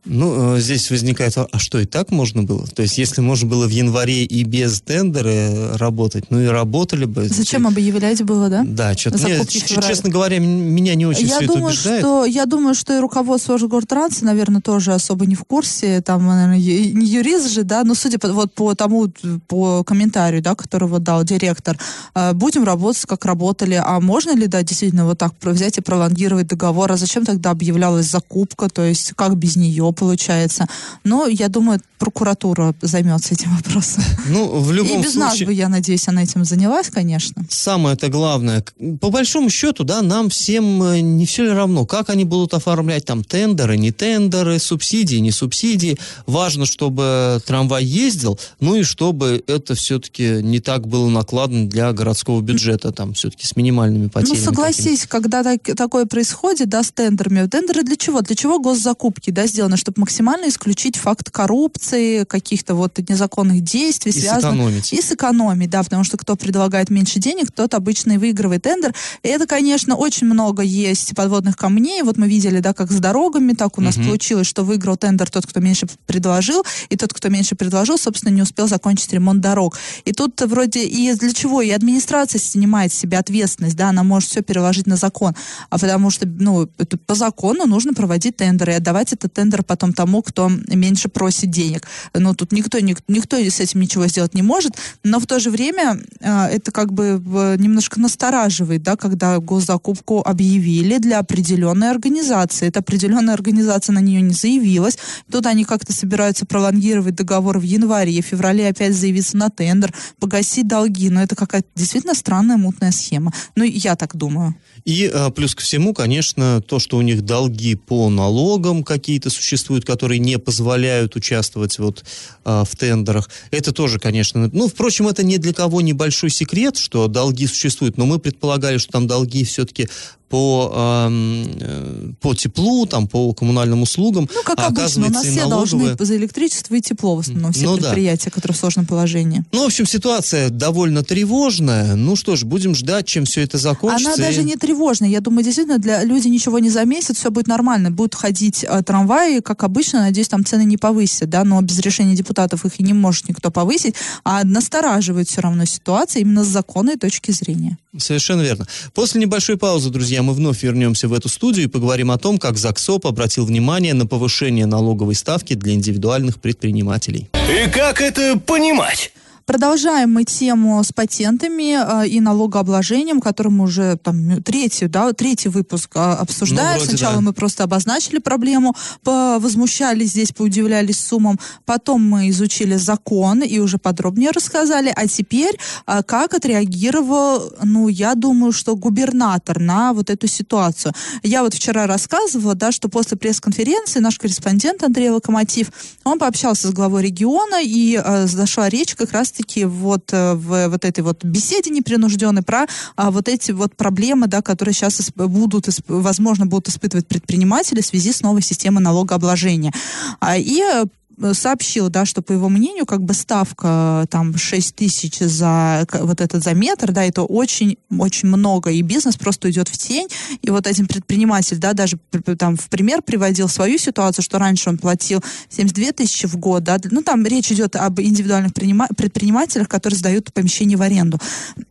Ну, 0.05 0.57
э, 0.57 0.61
здесь 0.61 0.91
возникает, 0.91 1.35
а 1.37 1.59
что 1.61 1.79
и 1.79 1.85
так 1.85 2.11
можно 2.11 2.43
было? 2.43 2.67
То 2.67 2.83
есть, 2.83 2.99
если 2.99 3.21
можно 3.21 3.49
было 3.49 3.69
в 3.69 3.71
январе 3.71 4.25
и 4.25 4.43
без 4.43 4.81
тендера 4.81 5.29
э, 5.29 5.77
работать, 5.77 6.25
ну 6.29 6.41
и 6.41 6.47
работали 6.47 7.05
бы. 7.05 7.29
Зачем 7.29 7.69
объявлять 7.69 8.21
было, 8.25 8.49
да? 8.49 8.65
Да, 8.67 8.95
что-то 8.95 9.19
мне, 9.19 9.45
честно 9.47 10.11
говоря, 10.11 10.41
меня 10.41 10.97
не 10.97 11.07
очень 11.07 11.27
Я 11.27 11.37
все 11.37 11.45
это 11.45 11.55
думаю, 11.55 11.67
убеждает. 11.67 12.01
что, 12.01 12.25
я 12.25 12.47
думаю, 12.47 12.75
что 12.75 12.97
и 12.97 12.99
руководство 12.99 13.55
Ожгортранса, 13.55 14.25
наверное, 14.25 14.61
тоже 14.61 14.93
особо 14.93 15.25
не 15.25 15.37
в 15.37 15.45
курсе. 15.45 16.03
Там, 16.03 16.27
наверное, 16.27 16.59
не 16.59 17.07
юрист 17.07 17.53
же, 17.53 17.63
да, 17.63 17.85
но 17.85 17.95
судя 17.95 18.19
по, 18.19 18.27
вот 18.29 18.53
по 18.55 18.75
тому, 18.75 19.09
по 19.47 19.85
комментарию, 19.85 20.43
да, 20.43 20.57
который 20.57 20.89
вот 20.89 21.05
дал 21.05 21.23
директор, 21.23 21.79
э, 22.17 22.33
будем 22.33 22.65
работать, 22.65 23.05
как 23.07 23.25
работали. 23.25 23.81
А 23.81 24.01
можно 24.01 24.35
ли, 24.35 24.49
да, 24.49 24.65
действительно 24.65 25.07
вот 25.07 25.19
так 25.19 25.33
взять 25.43 25.79
и 25.79 25.81
пролонгировать 25.81 26.49
договор? 26.49 26.91
А 26.91 26.97
зачем 26.97 27.25
тогда 27.25 27.51
объявлялась 27.51 28.11
закупка? 28.11 28.69
То 28.69 28.83
есть 28.83 29.13
как 29.15 29.37
без 29.37 29.55
нее 29.55 29.92
получается? 29.93 30.67
Но 31.05 31.27
я 31.27 31.49
думаю, 31.49 31.81
прокуратура 31.99 32.75
займется 32.81 33.35
этим 33.35 33.55
вопросом. 33.55 34.03
Ну, 34.29 34.61
в 34.61 34.73
любом 34.73 35.01
И 35.01 35.05
без 35.05 35.15
нас 35.15 35.31
случае... 35.31 35.47
бы, 35.47 35.53
я 35.53 35.69
надеюсь, 35.69 36.09
она 36.09 36.25
этим 36.25 36.45
занялась, 36.45 36.91
конечно. 36.91 37.45
Самое-то 37.49 38.09
главное, 38.09 38.65
по 39.01 39.11
большому 39.11 39.51
счету, 39.51 39.85
да, 39.85 40.03
нам 40.03 40.29
всем 40.29 40.83
э, 40.83 41.01
не 41.01 41.27
все 41.27 41.45
ли 41.45 41.51
равно, 41.51 41.87
как 41.87 42.11
они 42.11 42.25
будут 42.25 42.55
оформлять 42.55 43.05
там 43.05 43.23
тендеры, 43.23 43.77
не 43.77 43.93
тендеры, 43.93 44.59
субсидии, 44.59 45.17
не 45.17 45.31
субсидии. 45.31 45.97
Важно, 46.27 46.67
чтобы 46.67 47.41
трамвай 47.47 47.85
ездил, 47.85 48.39
ну 48.59 48.75
и 48.75 48.83
чтобы 48.83 49.43
это 49.47 49.75
все-таки 49.75 50.41
не 50.43 50.59
так 50.59 50.89
было 50.89 51.09
накладно 51.09 51.69
для 51.69 51.93
городского 51.93 52.41
бюджета, 52.41 52.93
там 52.93 53.15
все-таки 53.15 53.47
с 53.47 53.55
минимальными 53.55 54.09
потерями. 54.09 54.39
Ну, 54.39 54.45
согласись, 54.45 55.07
когда 55.07 55.45
так- 55.45 55.77
такое 55.77 56.07
происходит, 56.07 56.69
да, 56.69 56.83
с 56.83 56.91
тендерами. 56.91 57.47
Тендеры 57.47 57.83
для 57.85 57.97
чего? 57.97 58.23
Для 58.23 58.35
чего 58.35 58.59
госзакупки, 58.59 59.31
да, 59.31 59.47
сделаны? 59.47 59.77
Чтобы 59.83 59.99
максимально 60.03 60.49
исключить 60.49 60.97
факт 60.97 61.29
коррупции, 61.31 62.23
каких-то 62.23 62.77
вот 62.77 62.99
незаконных 63.09 63.65
действий, 63.65 64.13
И 64.13 64.21
связанных... 64.21 64.53
сэкономить. 64.53 64.93
И 64.93 65.03
сэкономить, 65.03 65.71
да, 65.71 65.83
потому 65.83 66.05
что 66.05 66.17
кто 66.17 66.37
предлагает 66.37 66.89
меньше 66.89 67.19
денег, 67.19 67.51
тот 67.51 67.75
обычно 67.75 68.13
и 68.13 68.17
выигрывает 68.17 68.63
тендер. 68.63 68.95
И 69.25 69.29
это, 69.29 69.47
конечно, 69.49 69.97
очень 69.97 70.29
много 70.29 70.63
есть 70.63 71.17
подводных 71.17 71.57
камней. 71.57 72.03
Вот 72.03 72.17
мы 72.17 72.29
видели, 72.29 72.61
да, 72.61 72.73
как 72.75 72.93
с 72.93 73.01
дорогами, 73.01 73.55
так 73.55 73.77
у 73.77 73.81
нас 73.81 73.97
Мгм. 73.97 74.07
получилось, 74.07 74.47
что 74.47 74.63
выиграл 74.63 74.97
тендер 74.97 75.29
тот, 75.29 75.49
кто 75.49 75.59
меньше 75.59 75.89
предложил, 76.07 76.63
и 76.89 76.97
тот, 76.97 77.13
кто 77.13 77.29
меньше 77.29 77.57
предложил, 77.57 77.99
собственно, 77.99 78.33
не 78.33 78.43
успел 78.43 78.69
закончить 78.69 79.13
ремонт 79.13 79.41
дорог. 79.41 79.77
И 80.05 80.13
тут 80.13 80.41
вроде 80.43 80.85
и 80.85 81.13
для 81.15 81.33
чего? 81.33 81.61
И 81.61 81.71
администрация 81.71 82.39
снимает 82.39 82.93
с 82.93 82.99
себя 82.99 83.19
ответственность, 83.19 83.75
да, 83.75 83.89
она 83.89 84.05
может 84.05 84.31
все 84.31 84.43
переложить 84.43 84.87
на 84.87 84.95
закон, 84.95 85.35
а 85.71 85.79
потому 85.79 86.11
что, 86.11 86.25
ну, 86.27 86.69
это 86.79 86.97
по 86.99 87.17
закону 87.17 87.67
нужно 87.67 87.95
проводить 87.95 88.37
тендеры 88.37 88.75
и 88.75 88.77
отдавать 88.77 89.13
этот 89.13 89.33
тендер 89.33 89.65
потом 89.73 89.95
тому, 89.95 90.21
кто 90.21 90.51
меньше 90.69 91.09
просит 91.09 91.51
денег. 91.51 91.89
Ну, 92.13 92.35
тут 92.35 92.53
никто, 92.53 92.79
ник- 92.79 93.03
никто 93.09 93.39
с 93.39 93.59
этим 93.59 93.81
ничего 93.81 94.07
сделать 94.07 94.35
не 94.35 94.43
может, 94.43 94.73
но 95.03 95.19
в 95.19 95.27
то 95.27 95.39
же 95.39 95.51
время 95.51 95.99
э, 96.21 96.47
это 96.49 96.73
как 96.73 96.93
бы 96.93 97.19
немножко 97.59 97.99
настораживает, 97.99 98.83
да, 98.83 98.97
когда 98.97 99.39
госзакупку 99.39 100.21
объявили 100.21 100.99
для 100.99 101.21
определенной 101.21 101.91
организации. 101.91 102.69
Эта 102.69 102.81
определенная 102.81 103.33
организация 103.33 103.95
на 103.95 104.01
нее 104.01 104.21
не 104.21 104.35
заявилась. 104.35 104.99
Тут 105.31 105.47
они 105.47 105.65
как-то 105.65 105.95
собираются 105.95 106.45
пролонгировать 106.45 107.15
договор 107.15 107.59
в 107.59 107.63
январе, 107.63 108.21
в 108.21 108.27
феврале 108.27 108.69
опять 108.69 108.95
заявиться 108.95 109.39
на 109.39 109.49
тендер, 109.49 109.95
погасить 110.21 110.69
долги. 110.69 111.09
Но 111.09 111.23
это 111.23 111.35
какая-то 111.35 111.69
действительно 111.75 112.15
странная 112.15 112.59
мутная 112.59 112.93
схема. 112.93 113.33
Ну, 113.57 113.65
я 113.65 113.97
так 113.97 114.17
думаю. 114.17 114.55
И 114.85 115.11
а, 115.13 115.31
плюс 115.31 115.55
ко 115.55 115.63
всему, 115.63 115.95
конечно, 115.95 116.61
то, 116.61 116.79
что 116.79 116.97
у 116.97 117.03
них 117.03 117.23
долги 117.25 117.75
по 117.75 118.09
налогам 118.09 118.83
какие-то 118.83 119.31
существуют, 119.31 119.85
которые 119.85 120.19
не 120.19 120.39
позволяют 120.39 121.15
участвовать 121.17 121.79
вот 121.79 122.05
а, 122.45 122.65
в 122.65 122.75
тендерах. 122.77 123.31
Это 123.51 123.73
тоже, 123.73 123.99
конечно, 123.99 124.51
ну, 124.53 124.69
впрочем, 124.69 125.09
это 125.09 125.23
ни 125.23 125.37
для 125.37 125.53
кого 125.53 125.81
небольшой 125.81 126.31
секрет, 126.31 126.77
что 126.77 127.07
долги 127.09 127.47
существуют, 127.47 127.97
но 127.97 128.07
мы 128.07 128.19
предполагали, 128.19 128.79
что 128.79 128.93
там 128.93 129.07
долги 129.07 129.45
все-таки 129.45 129.89
по, 130.33 130.73
э, 131.11 132.13
по 132.23 132.35
теплу, 132.35 132.87
там, 132.87 133.07
по 133.07 133.35
коммунальным 133.35 133.83
услугам. 133.83 134.29
Ну, 134.35 134.43
как 134.45 134.59
а 134.59 134.69
обычно, 134.69 135.07
у 135.09 135.11
нас 135.11 135.27
все 135.27 135.41
налоговые- 135.47 135.89
должны 135.95 136.05
за 136.07 136.17
электричество 136.17 136.75
и 136.75 136.81
тепло, 136.81 137.17
в 137.17 137.19
основном, 137.19 137.53
все 137.53 137.65
Ну 137.67 137.77
да. 137.77 137.83
предприятия, 137.83 138.31
которые 138.31 138.55
в 138.57 138.59
сложном 138.59 138.87
положении. 138.87 139.45
Ну, 139.53 139.63
в 139.63 139.67
общем, 139.67 139.85
ситуация 139.87 140.49
довольно 140.49 141.05
тревожная. 141.05 141.97
Ну 141.97 142.17
что 142.17 142.35
ж, 142.37 142.45
будем 142.45 142.75
ждать, 142.75 143.07
чем 143.07 143.27
все 143.27 143.43
это 143.43 143.59
закончится. 143.59 144.15
Она 144.15 144.25
и- 144.25 144.27
даже 144.27 144.43
не 144.43 144.57
тревожная. 144.57 145.11
Я 145.11 145.21
думаю, 145.21 145.45
действительно, 145.45 145.79
для 145.79 146.03
люди 146.03 146.29
ничего 146.29 146.59
не 146.61 146.71
заметят, 146.71 147.19
все 147.19 147.31
будет 147.31 147.47
нормально. 147.47 147.91
Будут 147.91 148.15
ходить 148.15 148.65
э, 148.67 148.83
трамваи, 148.83 149.41
как 149.41 149.65
обычно. 149.65 150.01
Надеюсь, 150.01 150.29
там 150.29 150.47
цены 150.47 150.65
не 150.65 150.79
повысят, 150.79 151.29
да, 151.29 151.45
но 151.45 151.61
без 151.61 151.79
решения 151.81 152.15
депутатов 152.17 152.65
их 152.65 152.81
и 152.81 152.83
не 152.83 152.95
может 152.95 153.29
никто 153.29 153.51
повысить. 153.51 153.95
А 154.25 154.45
настораживает 154.45 155.29
все 155.29 155.43
равно 155.43 155.67
ситуация 155.67 156.21
именно 156.23 156.43
с 156.43 156.49
законной 156.49 156.97
точки 156.97 157.33
зрения. 157.33 157.77
Совершенно 157.97 158.41
верно. 158.41 158.67
После 158.95 159.21
небольшой 159.21 159.59
паузы, 159.59 159.91
друзья, 159.91 160.23
мы 160.23 160.33
вновь 160.33 160.63
вернемся 160.63 161.09
в 161.09 161.13
эту 161.13 161.29
студию 161.29 161.67
и 161.67 161.69
поговорим 161.69 162.11
о 162.11 162.19
том, 162.19 162.39
как 162.39 162.57
ЗАГСОП 162.57 163.07
обратил 163.07 163.45
внимание 163.45 163.93
на 163.93 164.07
повышение 164.07 164.65
налоговой 164.65 165.15
ставки 165.15 165.55
для 165.55 165.75
индивидуальных 165.75 166.41
предпринимателей. 166.41 167.29
И 167.35 167.69
как 167.71 168.01
это 168.01 168.39
понимать? 168.39 169.13
Продолжаем 169.47 170.13
мы 170.13 170.25
тему 170.25 170.83
с 170.83 170.93
патентами 170.93 172.05
э, 172.05 172.09
и 172.09 172.21
налогообложением, 172.21 173.21
который 173.21 173.49
мы 173.49 173.65
уже 173.65 173.97
там 173.97 174.43
третий, 174.43 174.87
да, 174.87 175.13
третий 175.13 175.49
выпуск 175.49 175.93
э, 175.95 175.99
обсуждаем. 175.99 176.79
Ну, 176.81 176.87
Сначала 176.87 177.17
да. 177.17 177.21
мы 177.21 177.33
просто 177.33 177.65
обозначили 177.65 178.19
проблему, 178.19 178.75
возмущались 179.05 180.11
здесь, 180.11 180.33
поудивлялись 180.33 181.01
суммам. 181.01 181.39
Потом 181.65 182.09
мы 182.09 182.29
изучили 182.31 182.77
закон 182.77 183.43
и 183.43 183.59
уже 183.59 183.79
подробнее 183.79 184.31
рассказали. 184.31 184.93
А 184.95 185.07
теперь 185.09 185.59
э, 185.87 186.03
как 186.05 186.35
отреагировал, 186.35 187.53
ну, 187.63 187.89
я 187.89 188.15
думаю, 188.15 188.53
что 188.53 188.77
губернатор 188.77 189.59
на 189.59 189.93
вот 189.93 190.11
эту 190.11 190.27
ситуацию. 190.27 190.93
Я 191.23 191.43
вот 191.43 191.55
вчера 191.55 191.87
рассказывала, 191.87 192.55
да, 192.55 192.73
что 192.73 192.89
после 192.89 193.17
пресс-конференции 193.17 194.01
наш 194.01 194.19
корреспондент 194.19 194.83
Андрей 194.83 195.11
Локомотив, 195.11 195.73
он 196.05 196.19
пообщался 196.19 196.69
с 196.69 196.73
главой 196.73 197.03
региона 197.03 197.63
и 197.63 198.01
э, 198.03 198.27
зашла 198.27 198.69
речь 198.69 198.95
как 198.95 199.13
раз-таки 199.33 199.65
вот 199.65 200.13
э, 200.13 200.35
в 200.35 200.69
вот 200.69 200.85
этой 200.85 201.01
вот 201.01 201.25
беседе 201.25 201.71
непринужденной 201.71 202.43
про 202.43 202.67
а, 202.97 203.11
вот 203.11 203.29
эти 203.29 203.53
вот 203.53 203.77
проблемы, 203.77 204.27
да, 204.27 204.43
которые 204.43 204.75
сейчас 204.75 205.01
исп- 205.01 205.27
будут, 205.27 205.69
исп- 205.69 205.83
возможно, 205.89 206.47
будут 206.47 206.69
испытывать 206.69 207.07
предприниматели 207.07 207.81
в 207.81 207.87
связи 207.87 208.13
с 208.13 208.23
новой 208.23 208.43
системой 208.43 208.83
налогообложения. 208.83 209.73
А, 210.21 210.37
и 210.37 210.61
э, 210.61 210.85
сообщил, 211.33 211.89
да, 211.89 212.05
что 212.05 212.23
по 212.23 212.33
его 212.33 212.49
мнению, 212.49 212.87
как 212.87 213.03
бы 213.03 213.15
ставка 213.15 214.07
там 214.11 214.37
6 214.37 214.75
тысяч 214.75 215.19
за 215.19 215.87
вот 215.93 216.21
этот 216.21 216.43
за 216.43 216.55
метр, 216.55 216.93
да, 216.93 217.05
это 217.05 217.23
очень, 217.23 217.77
очень 217.91 218.29
много, 218.29 218.71
и 218.71 218.83
бизнес 218.83 219.17
просто 219.17 219.51
идет 219.51 219.69
в 219.69 219.79
тень, 219.79 220.09
и 220.43 220.51
вот 220.51 220.67
один 220.67 220.87
предприниматель, 220.87 221.59
да, 221.59 221.73
даже 221.73 221.99
там 222.39 222.57
в 222.57 222.69
пример 222.69 223.03
приводил 223.03 223.49
свою 223.49 223.79
ситуацию, 223.79 224.25
что 224.25 224.39
раньше 224.39 224.71
он 224.71 224.79
платил 224.79 225.23
72 225.49 225.93
тысячи 225.93 226.27
в 226.27 226.37
год, 226.37 226.65
да, 226.65 226.79
ну 226.91 227.03
там 227.03 227.25
речь 227.25 227.51
идет 227.53 227.77
об 227.77 228.01
индивидуальных 228.01 228.53
принима- 228.53 228.89
предпринимателях, 228.97 229.69
которые 229.69 229.99
сдают 229.99 230.33
помещение 230.33 230.77
в 230.77 230.83
аренду, 230.83 231.19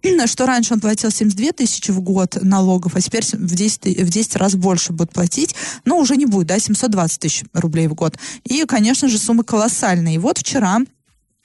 что 0.26 0.46
раньше 0.46 0.74
он 0.74 0.80
платил 0.80 1.12
72 1.12 1.52
тысячи 1.52 1.92
в 1.92 2.02
год 2.02 2.38
налогов, 2.42 2.96
а 2.96 3.02
теперь 3.02 3.24
в 3.24 3.56
10, 3.56 3.80
ты- 3.82 4.06
в 4.06 4.10
10 4.10 4.36
раз 4.36 4.56
больше 4.56 4.94
будет 4.94 5.12
платить, 5.12 5.56
но 5.86 5.98
уже 5.98 6.16
не 6.16 6.26
будет, 6.26 6.48
да, 6.48 6.60
720 6.60 7.20
тысяч 7.20 7.44
рублей 7.54 7.88
в 7.88 7.94
год. 7.94 8.18
И, 8.44 8.64
конечно 8.66 9.08
же, 9.08 9.18
суммы 9.41 9.43
колоссальные. 9.43 10.15
И 10.15 10.17
вот 10.17 10.38
вчера 10.38 10.80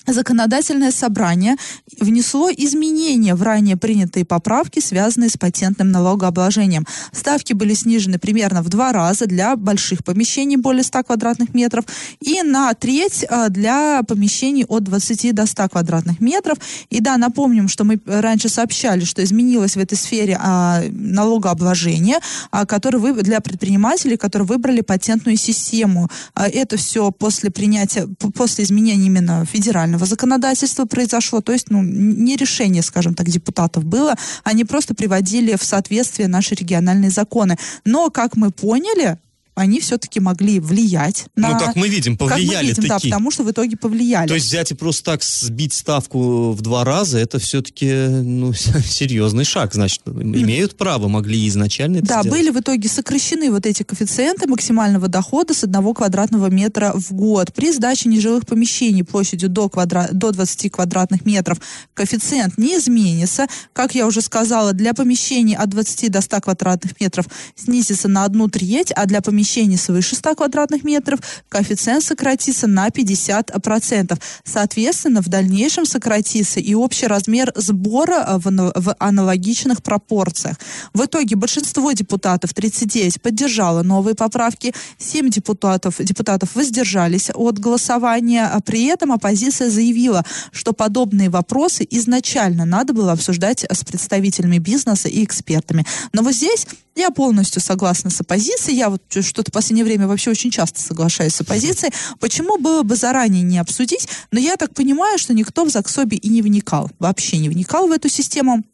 Законодательное 0.06 0.92
собрание 0.92 1.56
внесло 2.00 2.50
изменения 2.50 3.34
в 3.34 3.42
ранее 3.42 3.76
принятые 3.76 4.24
поправки, 4.24 4.78
связанные 4.78 5.30
с 5.30 5.36
патентным 5.36 5.90
налогообложением. 5.90 6.86
Ставки 7.12 7.52
были 7.52 7.74
снижены 7.74 8.18
примерно 8.18 8.62
в 8.62 8.68
два 8.68 8.92
раза 8.92 9.26
для 9.26 9.56
больших 9.56 10.04
помещений 10.04 10.56
более 10.56 10.84
100 10.84 11.04
квадратных 11.04 11.54
метров 11.54 11.84
и 12.20 12.42
на 12.42 12.72
треть 12.74 13.26
а, 13.28 13.48
для 13.48 14.02
помещений 14.04 14.64
от 14.64 14.84
20 14.84 15.34
до 15.34 15.46
100 15.46 15.68
квадратных 15.70 16.20
метров. 16.20 16.58
И 16.88 17.00
да, 17.00 17.16
напомним, 17.16 17.66
что 17.66 17.84
мы 17.84 18.00
раньше 18.06 18.48
сообщали, 18.48 19.04
что 19.04 19.24
изменилось 19.24 19.74
в 19.74 19.80
этой 19.80 19.98
сфере 19.98 20.38
а, 20.40 20.82
налогообложение, 20.90 22.18
а, 22.52 22.64
которое 22.64 22.98
вы, 22.98 23.12
для 23.22 23.40
предпринимателей, 23.40 24.16
которые 24.16 24.46
выбрали 24.46 24.82
патентную 24.82 25.36
систему. 25.36 26.08
Это 26.34 26.76
все 26.76 27.10
после 27.10 27.50
принятия, 27.50 28.06
после 28.34 28.64
изменения 28.64 29.06
именно 29.06 29.44
федерального 29.44 29.95
законодательства 30.04 30.84
произошло, 30.84 31.40
то 31.40 31.52
есть 31.52 31.70
ну, 31.70 31.82
не 31.82 32.36
решение, 32.36 32.82
скажем 32.82 33.14
так, 33.14 33.28
депутатов 33.28 33.84
было, 33.84 34.14
они 34.44 34.64
просто 34.64 34.94
приводили 34.94 35.56
в 35.56 35.64
соответствие 35.64 36.28
наши 36.28 36.54
региональные 36.54 37.10
законы. 37.10 37.56
Но, 37.84 38.10
как 38.10 38.36
мы 38.36 38.50
поняли, 38.50 39.18
они 39.56 39.80
все-таки 39.80 40.20
могли 40.20 40.60
влиять 40.60 41.26
на... 41.34 41.52
Ну, 41.52 41.58
как 41.58 41.76
мы 41.76 41.88
видим, 41.88 42.18
повлияли 42.18 42.50
как 42.52 42.62
мы 42.62 42.68
видим, 42.68 42.88
да, 42.88 42.94
таки. 42.96 43.08
потому 43.08 43.30
что 43.30 43.42
в 43.42 43.50
итоге 43.50 43.76
повлияли. 43.78 44.28
То 44.28 44.34
есть 44.34 44.46
взять 44.48 44.70
и 44.70 44.74
просто 44.74 45.12
так 45.12 45.22
сбить 45.22 45.72
ставку 45.72 46.52
в 46.52 46.60
два 46.60 46.84
раза, 46.84 47.18
это 47.18 47.38
все-таки 47.38 47.90
ну, 47.90 48.52
серьезный 48.84 49.44
шаг. 49.44 49.72
Значит, 49.72 50.02
имеют 50.06 50.76
право, 50.76 51.08
могли 51.08 51.48
изначально 51.48 51.98
это 51.98 52.06
Да, 52.06 52.20
сделать. 52.20 52.38
были 52.38 52.50
в 52.50 52.60
итоге 52.60 52.86
сокращены 52.86 53.50
вот 53.50 53.64
эти 53.64 53.82
коэффициенты 53.82 54.46
максимального 54.46 55.08
дохода 55.08 55.54
с 55.54 55.64
одного 55.64 55.94
квадратного 55.94 56.50
метра 56.50 56.92
в 56.94 57.12
год. 57.12 57.54
При 57.54 57.72
сдаче 57.72 58.10
нежилых 58.10 58.44
помещений 58.44 59.04
площадью 59.04 59.48
до, 59.48 59.70
квадра... 59.70 60.10
до 60.12 60.32
20 60.32 60.70
квадратных 60.70 61.24
метров 61.24 61.58
коэффициент 61.94 62.58
не 62.58 62.76
изменится. 62.76 63.46
Как 63.72 63.94
я 63.94 64.06
уже 64.06 64.20
сказала, 64.20 64.74
для 64.74 64.92
помещений 64.92 65.56
от 65.56 65.70
20 65.70 66.12
до 66.12 66.20
100 66.20 66.40
квадратных 66.42 67.00
метров 67.00 67.24
снизится 67.54 68.08
на 68.08 68.24
одну 68.26 68.48
треть, 68.48 68.92
а 68.94 69.06
для 69.06 69.22
помещений 69.22 69.45
свыше 69.76 70.16
100 70.16 70.34
квадратных 70.34 70.84
метров 70.84 71.20
коэффициент 71.48 72.04
сократится 72.04 72.66
на 72.66 72.88
50%. 72.88 74.18
Соответственно, 74.44 75.22
в 75.22 75.28
дальнейшем 75.28 75.86
сократится 75.86 76.60
и 76.60 76.74
общий 76.74 77.06
размер 77.06 77.52
сбора 77.54 78.24
э, 78.26 78.38
в 78.38 78.96
аналогичных 78.98 79.82
пропорциях. 79.82 80.56
В 80.92 81.04
итоге 81.04 81.36
большинство 81.36 81.92
депутатов, 81.92 82.52
39, 82.54 83.22
поддержало 83.22 83.82
новые 83.82 84.14
поправки, 84.14 84.74
7 84.98 85.30
депутатов, 85.30 85.96
депутатов 86.00 86.54
воздержались 86.54 87.30
от 87.34 87.58
голосования, 87.58 88.46
а 88.46 88.60
при 88.60 88.86
этом 88.86 89.12
оппозиция 89.12 89.70
заявила, 89.70 90.24
что 90.52 90.72
подобные 90.72 91.30
вопросы 91.30 91.86
изначально 91.90 92.64
надо 92.64 92.92
было 92.92 93.12
обсуждать 93.12 93.64
с 93.70 93.84
представителями 93.84 94.58
бизнеса 94.58 95.08
и 95.08 95.24
экспертами. 95.24 95.84
Но 96.12 96.22
вот 96.22 96.34
здесь 96.34 96.66
я 96.96 97.10
полностью 97.10 97.60
согласна 97.60 98.08
с 98.08 98.20
оппозицией. 98.22 98.78
Я 98.78 98.88
вот 98.88 99.02
что-то 99.36 99.50
в 99.50 99.52
последнее 99.52 99.84
время 99.84 100.06
вообще 100.06 100.30
очень 100.30 100.50
часто 100.50 100.80
соглашаюсь 100.80 101.34
с 101.34 101.42
оппозицией. 101.42 101.92
Почему 102.20 102.56
было 102.56 102.82
бы 102.82 102.96
заранее 102.96 103.42
не 103.42 103.58
обсудить? 103.58 104.08
Но 104.32 104.40
я 104.40 104.56
так 104.56 104.72
понимаю, 104.72 105.18
что 105.18 105.34
никто 105.34 105.66
в 105.66 105.70
ЗАГСОБе 105.70 106.16
и 106.16 106.28
не 106.30 106.40
вникал. 106.40 106.90
Вообще 106.98 107.36
не 107.36 107.50
вникал 107.50 107.86
в 107.86 107.92
эту 107.92 108.08
систему. 108.08 108.64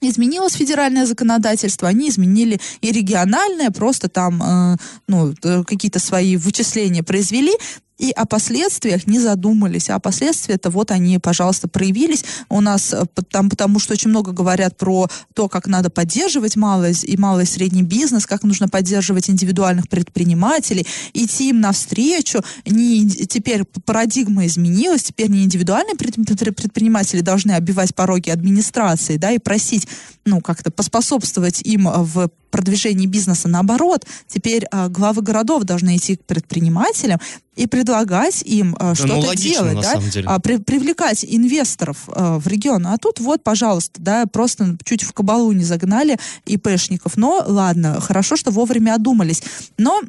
Изменилось 0.00 0.54
федеральное 0.54 1.04
законодательство, 1.04 1.88
они 1.88 2.08
изменили 2.08 2.58
и 2.80 2.90
региональное, 2.90 3.70
просто 3.70 4.08
там 4.08 4.42
э, 4.42 4.76
ну, 5.08 5.34
э, 5.42 5.64
какие-то 5.64 5.98
свои 5.98 6.36
вычисления 6.36 7.02
произвели, 7.02 7.52
и 7.98 8.10
о 8.12 8.24
последствиях 8.26 9.06
не 9.06 9.18
задумались. 9.18 9.90
А 9.90 9.98
последствия-то 9.98 10.70
вот 10.70 10.90
они, 10.90 11.18
пожалуйста, 11.18 11.68
проявились 11.68 12.24
у 12.48 12.60
нас, 12.60 12.92
э, 12.92 13.04
там, 13.30 13.50
потому 13.50 13.78
что 13.80 13.92
очень 13.92 14.10
много 14.10 14.32
говорят 14.32 14.76
про 14.76 15.08
то, 15.34 15.48
как 15.48 15.66
надо 15.66 15.90
поддерживать 15.90 16.56
малый 16.56 16.94
и 17.02 17.16
малый 17.16 17.44
и 17.44 17.46
средний 17.46 17.82
бизнес, 17.82 18.26
как 18.26 18.44
нужно 18.44 18.68
поддерживать 18.68 19.28
индивидуальных 19.28 19.88
предпринимателей, 19.88 20.86
идти 21.12 21.50
им 21.50 21.60
навстречу. 21.60 22.42
Не, 22.64 23.08
теперь 23.08 23.64
парадигма 23.84 24.46
изменилась, 24.46 25.02
теперь 25.02 25.28
не 25.28 25.44
индивидуальные 25.44 25.96
пред- 25.96 26.14
пред- 26.14 26.56
предприниматели 26.56 27.20
должны 27.20 27.52
оббивать 27.52 27.94
пороги 27.94 28.30
администрации, 28.30 29.16
да, 29.16 29.32
и 29.32 29.38
просить, 29.38 29.88
ну, 30.24 30.40
как-то 30.40 30.70
поспособствовать 30.70 31.62
им 31.62 31.88
в 31.88 32.30
продвижении 32.50 33.06
бизнеса. 33.06 33.48
Наоборот, 33.48 34.04
теперь 34.26 34.64
э, 34.70 34.88
главы 34.88 35.22
городов 35.22 35.64
должны 35.64 35.96
идти 35.96 36.16
к 36.16 36.24
предпринимателям 36.24 37.20
и 37.56 37.66
предлагать 37.66 38.42
им 38.42 38.76
э, 38.78 38.94
что-то 38.94 39.14
ну, 39.14 39.20
логично, 39.20 39.70
делать, 39.70 39.74
на 39.74 39.82
да, 39.82 40.34
а, 40.34 40.38
при- 40.40 40.58
привлекать 40.58 41.24
инвесторов 41.24 42.08
э, 42.08 42.38
в 42.38 42.46
регион. 42.46 42.86
А 42.86 42.98
тут 42.98 43.20
вот, 43.20 43.42
пожалуйста, 43.42 44.00
да, 44.00 44.26
просто 44.26 44.76
чуть 44.84 45.02
в 45.02 45.12
кабалу 45.12 45.52
не 45.52 45.64
загнали 45.64 46.18
ИПшников. 46.46 47.16
Но 47.16 47.42
ладно, 47.46 48.00
хорошо, 48.00 48.36
что 48.36 48.50
вовремя 48.50 48.94
одумались. 48.94 49.42
Но 49.76 50.00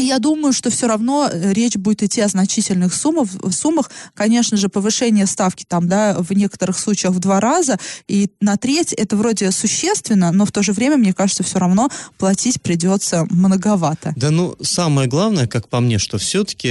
я 0.00 0.18
думаю, 0.18 0.52
что 0.52 0.70
все 0.70 0.86
равно 0.86 1.28
э, 1.30 1.52
речь 1.52 1.76
будет 1.76 2.02
идти 2.02 2.20
о 2.20 2.28
значительных 2.28 2.94
суммах, 2.94 3.28
суммах. 3.50 3.90
Конечно 4.14 4.56
же, 4.56 4.68
повышение 4.68 5.26
ставки 5.26 5.64
там, 5.66 5.88
да, 5.88 6.16
в 6.18 6.32
некоторых 6.32 6.78
случаях 6.78 7.14
в 7.14 7.18
два 7.18 7.40
раза 7.40 7.78
и 8.08 8.28
на 8.40 8.56
треть 8.56 8.92
это 8.92 9.16
вроде 9.16 9.50
существенно, 9.50 10.32
но 10.32 10.44
в 10.44 10.52
то 10.52 10.62
же 10.62 10.72
время, 10.72 10.96
мне 10.96 11.12
кажется, 11.12 11.42
все 11.42 11.58
равно 11.58 11.90
платить 12.18 12.62
придется 12.62 13.26
многовато. 13.30 14.12
Да, 14.16 14.30
ну, 14.30 14.56
самое 14.62 15.08
главное, 15.08 15.46
как 15.46 15.68
по 15.68 15.80
мне, 15.80 15.98
что 15.98 16.18
все-таки 16.18 16.68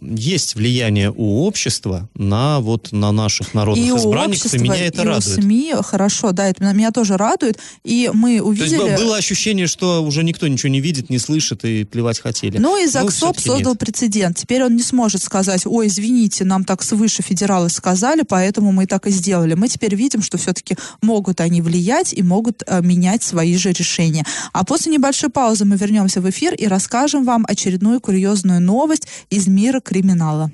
есть 0.00 0.54
влияние 0.54 1.12
у 1.14 1.44
общества 1.44 2.08
на 2.14 2.60
вот 2.60 2.92
на 2.92 3.12
наших 3.12 3.54
народных 3.54 3.86
и 3.86 3.88
избранников, 3.88 4.46
общества, 4.46 4.56
и 4.56 4.60
меня 4.60 4.86
это 4.86 5.02
и 5.02 5.06
радует. 5.06 5.38
у 5.38 5.42
СМИ 5.42 5.74
хорошо, 5.82 6.32
да, 6.32 6.48
это 6.48 6.64
меня 6.72 6.90
тоже 6.90 7.16
радует. 7.16 7.58
И 7.84 8.10
мы 8.12 8.38
То 8.38 8.52
есть 8.52 8.72
увидели... 8.72 8.96
было 8.96 9.16
ощущение, 9.16 9.66
что 9.66 10.02
уже 10.02 10.24
никто 10.24 10.46
ничего 10.48 10.70
не 10.70 10.80
видит, 10.80 11.10
не 11.10 11.18
слышит 11.18 11.64
и 11.64 11.84
плевать 11.84 12.20
хотели. 12.24 12.58
Ну 12.58 12.82
и 12.82 12.86
ЗАГСОП 12.86 13.36
всё-таки 13.36 13.48
создал 13.48 13.72
нет. 13.72 13.78
прецедент. 13.78 14.36
Теперь 14.36 14.64
он 14.64 14.74
не 14.76 14.82
сможет 14.82 15.22
сказать, 15.22 15.66
ой, 15.66 15.86
извините, 15.88 16.44
нам 16.44 16.64
так 16.64 16.82
свыше 16.82 17.22
федералы 17.22 17.68
сказали, 17.68 18.22
поэтому 18.26 18.72
мы 18.72 18.86
так 18.86 19.06
и 19.06 19.10
сделали. 19.10 19.54
Мы 19.54 19.68
теперь 19.68 19.94
видим, 19.94 20.22
что 20.22 20.38
все-таки 20.38 20.76
могут 21.02 21.40
они 21.40 21.60
влиять 21.60 22.14
и 22.14 22.22
могут 22.22 22.62
э, 22.66 22.80
менять 22.80 23.22
свои 23.22 23.56
же 23.56 23.72
решения. 23.72 24.24
А 24.52 24.64
после 24.64 24.92
небольшой 24.92 25.28
паузы 25.28 25.64
мы 25.64 25.76
вернемся 25.76 26.20
в 26.20 26.30
эфир 26.30 26.54
и 26.54 26.66
расскажем 26.66 27.24
вам 27.24 27.44
очередную 27.46 28.00
курьезную 28.00 28.60
новость 28.60 29.06
из 29.30 29.46
мира 29.46 29.80
криминала. 29.80 30.50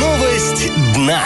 Новость 0.00 0.70
дна. 0.94 1.24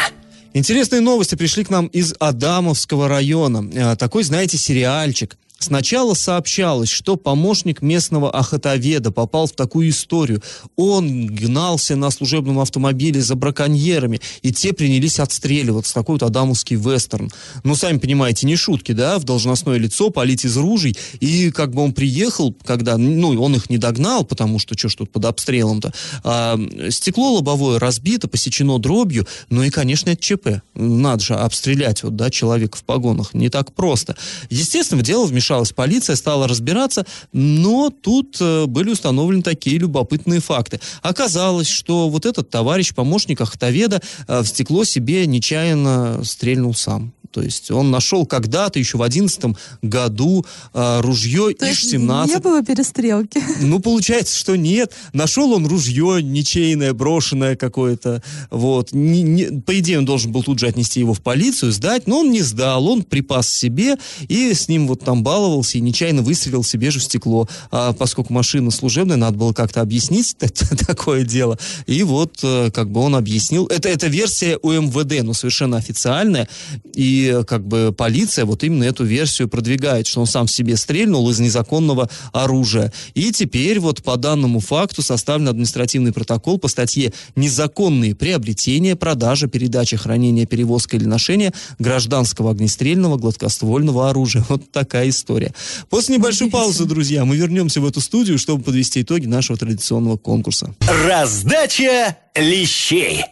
Интересные 0.54 1.00
новости 1.00 1.34
пришли 1.34 1.64
к 1.64 1.70
нам 1.70 1.86
из 1.86 2.14
Адамовского 2.20 3.08
района. 3.08 3.68
Э, 3.72 3.96
Такой, 3.96 4.22
знаете, 4.22 4.56
сериальчик. 4.56 5.36
Сначала 5.62 6.14
сообщалось, 6.14 6.88
что 6.88 7.14
помощник 7.16 7.82
местного 7.82 8.32
охотоведа 8.32 9.12
попал 9.12 9.46
в 9.46 9.52
такую 9.52 9.90
историю. 9.90 10.42
Он 10.74 11.26
гнался 11.26 11.94
на 11.94 12.10
служебном 12.10 12.58
автомобиле 12.58 13.20
за 13.20 13.36
браконьерами, 13.36 14.20
и 14.42 14.52
те 14.52 14.72
принялись 14.72 15.20
отстреливаться. 15.20 15.94
Такой 15.94 16.16
вот 16.16 16.24
адамовский 16.24 16.74
вестерн. 16.74 17.30
Ну, 17.62 17.76
сами 17.76 17.98
понимаете, 17.98 18.44
не 18.48 18.56
шутки, 18.56 18.90
да, 18.90 19.20
в 19.20 19.24
должностное 19.24 19.78
лицо 19.78 20.10
палить 20.10 20.44
из 20.44 20.56
ружей. 20.56 20.96
И 21.20 21.52
как 21.52 21.72
бы 21.72 21.82
он 21.82 21.92
приехал, 21.92 22.52
когда, 22.64 22.98
ну, 22.98 23.40
он 23.40 23.54
их 23.54 23.70
не 23.70 23.78
догнал, 23.78 24.24
потому 24.24 24.58
что 24.58 24.76
что 24.76 24.88
ж 24.88 24.96
тут 24.96 25.12
под 25.12 25.26
обстрелом-то. 25.26 25.92
А, 26.24 26.58
стекло 26.90 27.34
лобовое 27.34 27.78
разбито, 27.78 28.26
посечено 28.26 28.80
дробью. 28.80 29.28
Ну 29.48 29.62
и, 29.62 29.70
конечно, 29.70 30.10
это 30.10 30.20
ЧП. 30.20 30.48
Надо 30.74 31.22
же 31.22 31.34
обстрелять 31.34 32.02
вот, 32.02 32.16
да, 32.16 32.30
человека 32.30 32.78
в 32.78 32.82
погонах. 32.82 33.32
Не 33.32 33.48
так 33.48 33.72
просто. 33.72 34.16
Естественно, 34.50 35.00
в 35.00 35.04
дело 35.04 35.26
вмешалась 35.52 35.72
полиция, 35.72 36.16
стала 36.16 36.48
разбираться, 36.48 37.04
но 37.32 37.90
тут 37.90 38.38
э, 38.40 38.66
были 38.66 38.90
установлены 38.90 39.42
такие 39.42 39.78
любопытные 39.78 40.40
факты. 40.40 40.80
Оказалось, 41.02 41.68
что 41.68 42.08
вот 42.08 42.24
этот 42.24 42.48
товарищ, 42.48 42.94
помощник 42.94 43.40
охотоведа, 43.40 44.00
э, 44.28 44.40
в 44.40 44.46
стекло 44.46 44.84
себе 44.84 45.26
нечаянно 45.26 46.24
стрельнул 46.24 46.74
сам. 46.74 47.12
То 47.32 47.42
есть 47.42 47.70
он 47.70 47.90
нашел 47.90 48.26
когда-то, 48.26 48.78
еще 48.78 48.98
в 48.98 49.02
одиннадцатом 49.02 49.56
году, 49.80 50.44
э, 50.74 51.00
ружье 51.00 51.54
То 51.54 51.66
есть 51.66 51.92
ИШ-17. 51.94 52.28
не 52.28 52.38
было 52.38 52.62
перестрелки. 52.62 53.42
Ну, 53.60 53.80
получается, 53.80 54.36
что 54.36 54.56
нет. 54.56 54.92
Нашел 55.12 55.52
он 55.52 55.66
ружье 55.66 56.22
ничейное, 56.22 56.92
брошенное 56.92 57.56
какое-то. 57.56 58.22
Вот. 58.50 58.92
Не- 58.92 59.22
не- 59.22 59.60
по 59.60 59.78
идее, 59.78 59.98
он 59.98 60.04
должен 60.04 60.30
был 60.32 60.42
тут 60.42 60.58
же 60.58 60.66
отнести 60.66 61.00
его 61.00 61.14
в 61.14 61.20
полицию, 61.22 61.72
сдать, 61.72 62.06
но 62.06 62.20
он 62.20 62.30
не 62.30 62.42
сдал. 62.42 62.86
Он 62.86 63.02
припас 63.02 63.48
себе 63.48 63.96
и 64.28 64.52
с 64.52 64.68
ним 64.68 64.86
вот 64.86 65.00
там 65.04 65.22
баловался 65.22 65.78
и 65.78 65.80
нечаянно 65.80 66.22
выстрелил 66.22 66.62
себе 66.64 66.90
же 66.90 67.00
в 67.00 67.04
стекло. 67.04 67.48
А 67.70 67.92
поскольку 67.92 68.32
машина 68.32 68.70
служебная, 68.70 69.16
надо 69.16 69.38
было 69.38 69.52
как-то 69.52 69.80
объяснить 69.80 70.36
такое 70.86 71.24
дело. 71.24 71.58
И 71.86 72.02
вот 72.02 72.38
э, 72.42 72.70
как 72.72 72.90
бы 72.90 73.00
он 73.00 73.14
объяснил. 73.16 73.66
Это, 73.66 73.88
это 73.88 74.06
версия 74.08 74.58
у 74.62 74.70
МВД, 74.72 75.22
но 75.22 75.32
совершенно 75.32 75.76
официальная. 75.76 76.48
И 76.94 77.21
как 77.46 77.66
бы 77.66 77.94
полиция 77.96 78.44
вот 78.44 78.64
именно 78.64 78.84
эту 78.84 79.04
версию 79.04 79.48
продвигает, 79.48 80.06
что 80.06 80.20
он 80.20 80.26
сам 80.26 80.48
себе 80.48 80.76
стрельнул 80.76 81.28
из 81.30 81.38
незаконного 81.40 82.08
оружия. 82.32 82.92
И 83.14 83.32
теперь 83.32 83.80
вот 83.80 84.02
по 84.02 84.16
данному 84.16 84.60
факту 84.60 85.02
составлен 85.02 85.48
административный 85.48 86.12
протокол 86.12 86.58
по 86.58 86.68
статье 86.68 87.12
«Незаконные 87.36 88.14
приобретения, 88.14 88.96
продажа, 88.96 89.46
передача, 89.46 89.96
хранение, 89.96 90.46
перевозка 90.46 90.96
или 90.96 91.04
ношение 91.04 91.52
гражданского 91.78 92.50
огнестрельного 92.50 93.16
гладкоствольного 93.16 94.10
оружия». 94.10 94.44
Вот 94.48 94.70
такая 94.70 95.08
история. 95.08 95.54
После 95.88 96.16
небольшой 96.16 96.50
паузы, 96.50 96.84
друзья, 96.84 97.24
мы 97.24 97.36
вернемся 97.36 97.80
в 97.80 97.86
эту 97.86 98.00
студию, 98.00 98.38
чтобы 98.38 98.62
подвести 98.62 99.02
итоги 99.02 99.26
нашего 99.26 99.58
традиционного 99.58 100.16
конкурса. 100.16 100.74
Раздача 101.06 102.16
лещей. 102.34 103.24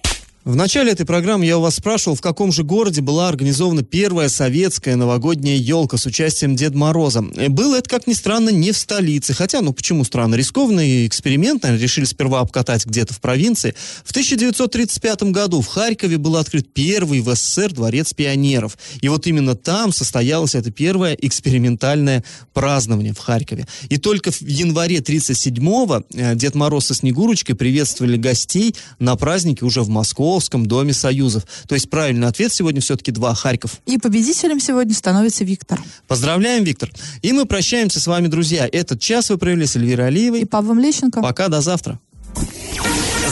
В 0.42 0.56
начале 0.56 0.92
этой 0.92 1.04
программы 1.04 1.44
я 1.44 1.58
у 1.58 1.60
вас 1.60 1.74
спрашивал, 1.74 2.16
в 2.16 2.22
каком 2.22 2.50
же 2.50 2.64
городе 2.64 3.02
была 3.02 3.28
организована 3.28 3.82
первая 3.82 4.30
советская 4.30 4.96
новогодняя 4.96 5.58
елка 5.58 5.98
с 5.98 6.06
участием 6.06 6.56
Деда 6.56 6.78
Мороза. 6.78 7.22
И 7.38 7.48
было 7.48 7.76
это, 7.76 7.90
как 7.90 8.06
ни 8.06 8.14
странно, 8.14 8.48
не 8.48 8.72
в 8.72 8.76
столице. 8.78 9.34
Хотя, 9.34 9.60
ну 9.60 9.74
почему 9.74 10.02
странно? 10.02 10.36
Рискованный 10.36 11.06
эксперимент, 11.06 11.62
наверное, 11.64 11.82
решили 11.82 12.06
сперва 12.06 12.40
обкатать 12.40 12.86
где-то 12.86 13.12
в 13.12 13.20
провинции. 13.20 13.74
В 14.02 14.12
1935 14.12 15.24
году 15.24 15.60
в 15.60 15.66
Харькове 15.66 16.16
был 16.16 16.36
открыт 16.36 16.72
первый 16.72 17.20
в 17.20 17.34
СССР 17.34 17.74
дворец 17.74 18.14
пионеров. 18.14 18.78
И 19.02 19.10
вот 19.10 19.26
именно 19.26 19.56
там 19.56 19.92
состоялось 19.92 20.54
это 20.54 20.70
первое 20.70 21.18
экспериментальное 21.20 22.24
празднование 22.54 23.12
в 23.12 23.18
Харькове. 23.18 23.66
И 23.90 23.98
только 23.98 24.30
в 24.30 24.40
январе 24.40 25.00
1937-го 25.00 26.02
э, 26.14 26.34
Дед 26.34 26.54
Мороз 26.54 26.86
со 26.86 26.94
Снегурочкой 26.94 27.56
приветствовали 27.56 28.16
гостей 28.16 28.74
на 28.98 29.16
празднике 29.16 29.66
уже 29.66 29.82
в 29.82 29.90
Москве 29.90 30.29
Московском 30.30 30.66
Доме 30.66 30.92
Союзов. 30.92 31.44
То 31.66 31.74
есть 31.74 31.90
правильный 31.90 32.28
ответ 32.28 32.52
сегодня 32.52 32.80
все-таки 32.80 33.10
два, 33.10 33.34
Харьков. 33.34 33.80
И 33.86 33.98
победителем 33.98 34.60
сегодня 34.60 34.94
становится 34.94 35.42
Виктор. 35.44 35.80
Поздравляем, 36.06 36.62
Виктор. 36.62 36.90
И 37.22 37.32
мы 37.32 37.46
прощаемся 37.46 37.98
с 37.98 38.06
вами, 38.06 38.28
друзья. 38.28 38.68
Этот 38.70 39.00
час 39.00 39.30
вы 39.30 39.38
провели 39.38 39.66
с 39.66 39.74
Эльвирой 39.74 40.06
Алиевой. 40.06 40.42
И 40.42 40.44
Павлом 40.44 40.78
Лещенко. 40.78 41.20
Пока, 41.20 41.48
до 41.48 41.60
завтра. 41.60 41.98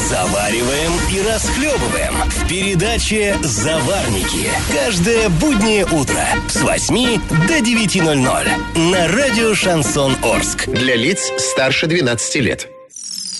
Завариваем 0.09 0.93
и 1.15 1.21
расхлебываем 1.23 2.15
в 2.31 2.49
передаче 2.49 3.37
«Заварники». 3.43 4.49
Каждое 4.73 5.29
буднее 5.29 5.85
утро 5.85 6.25
с 6.49 6.61
8 6.61 7.21
до 7.47 7.59
9.00 7.59 8.91
на 8.91 9.09
радио 9.09 9.55
«Шансон 9.55 10.17
Орск». 10.23 10.67
Для 10.67 10.97
лиц 10.97 11.31
старше 11.39 11.87
12 11.87 12.35
лет. 12.37 12.69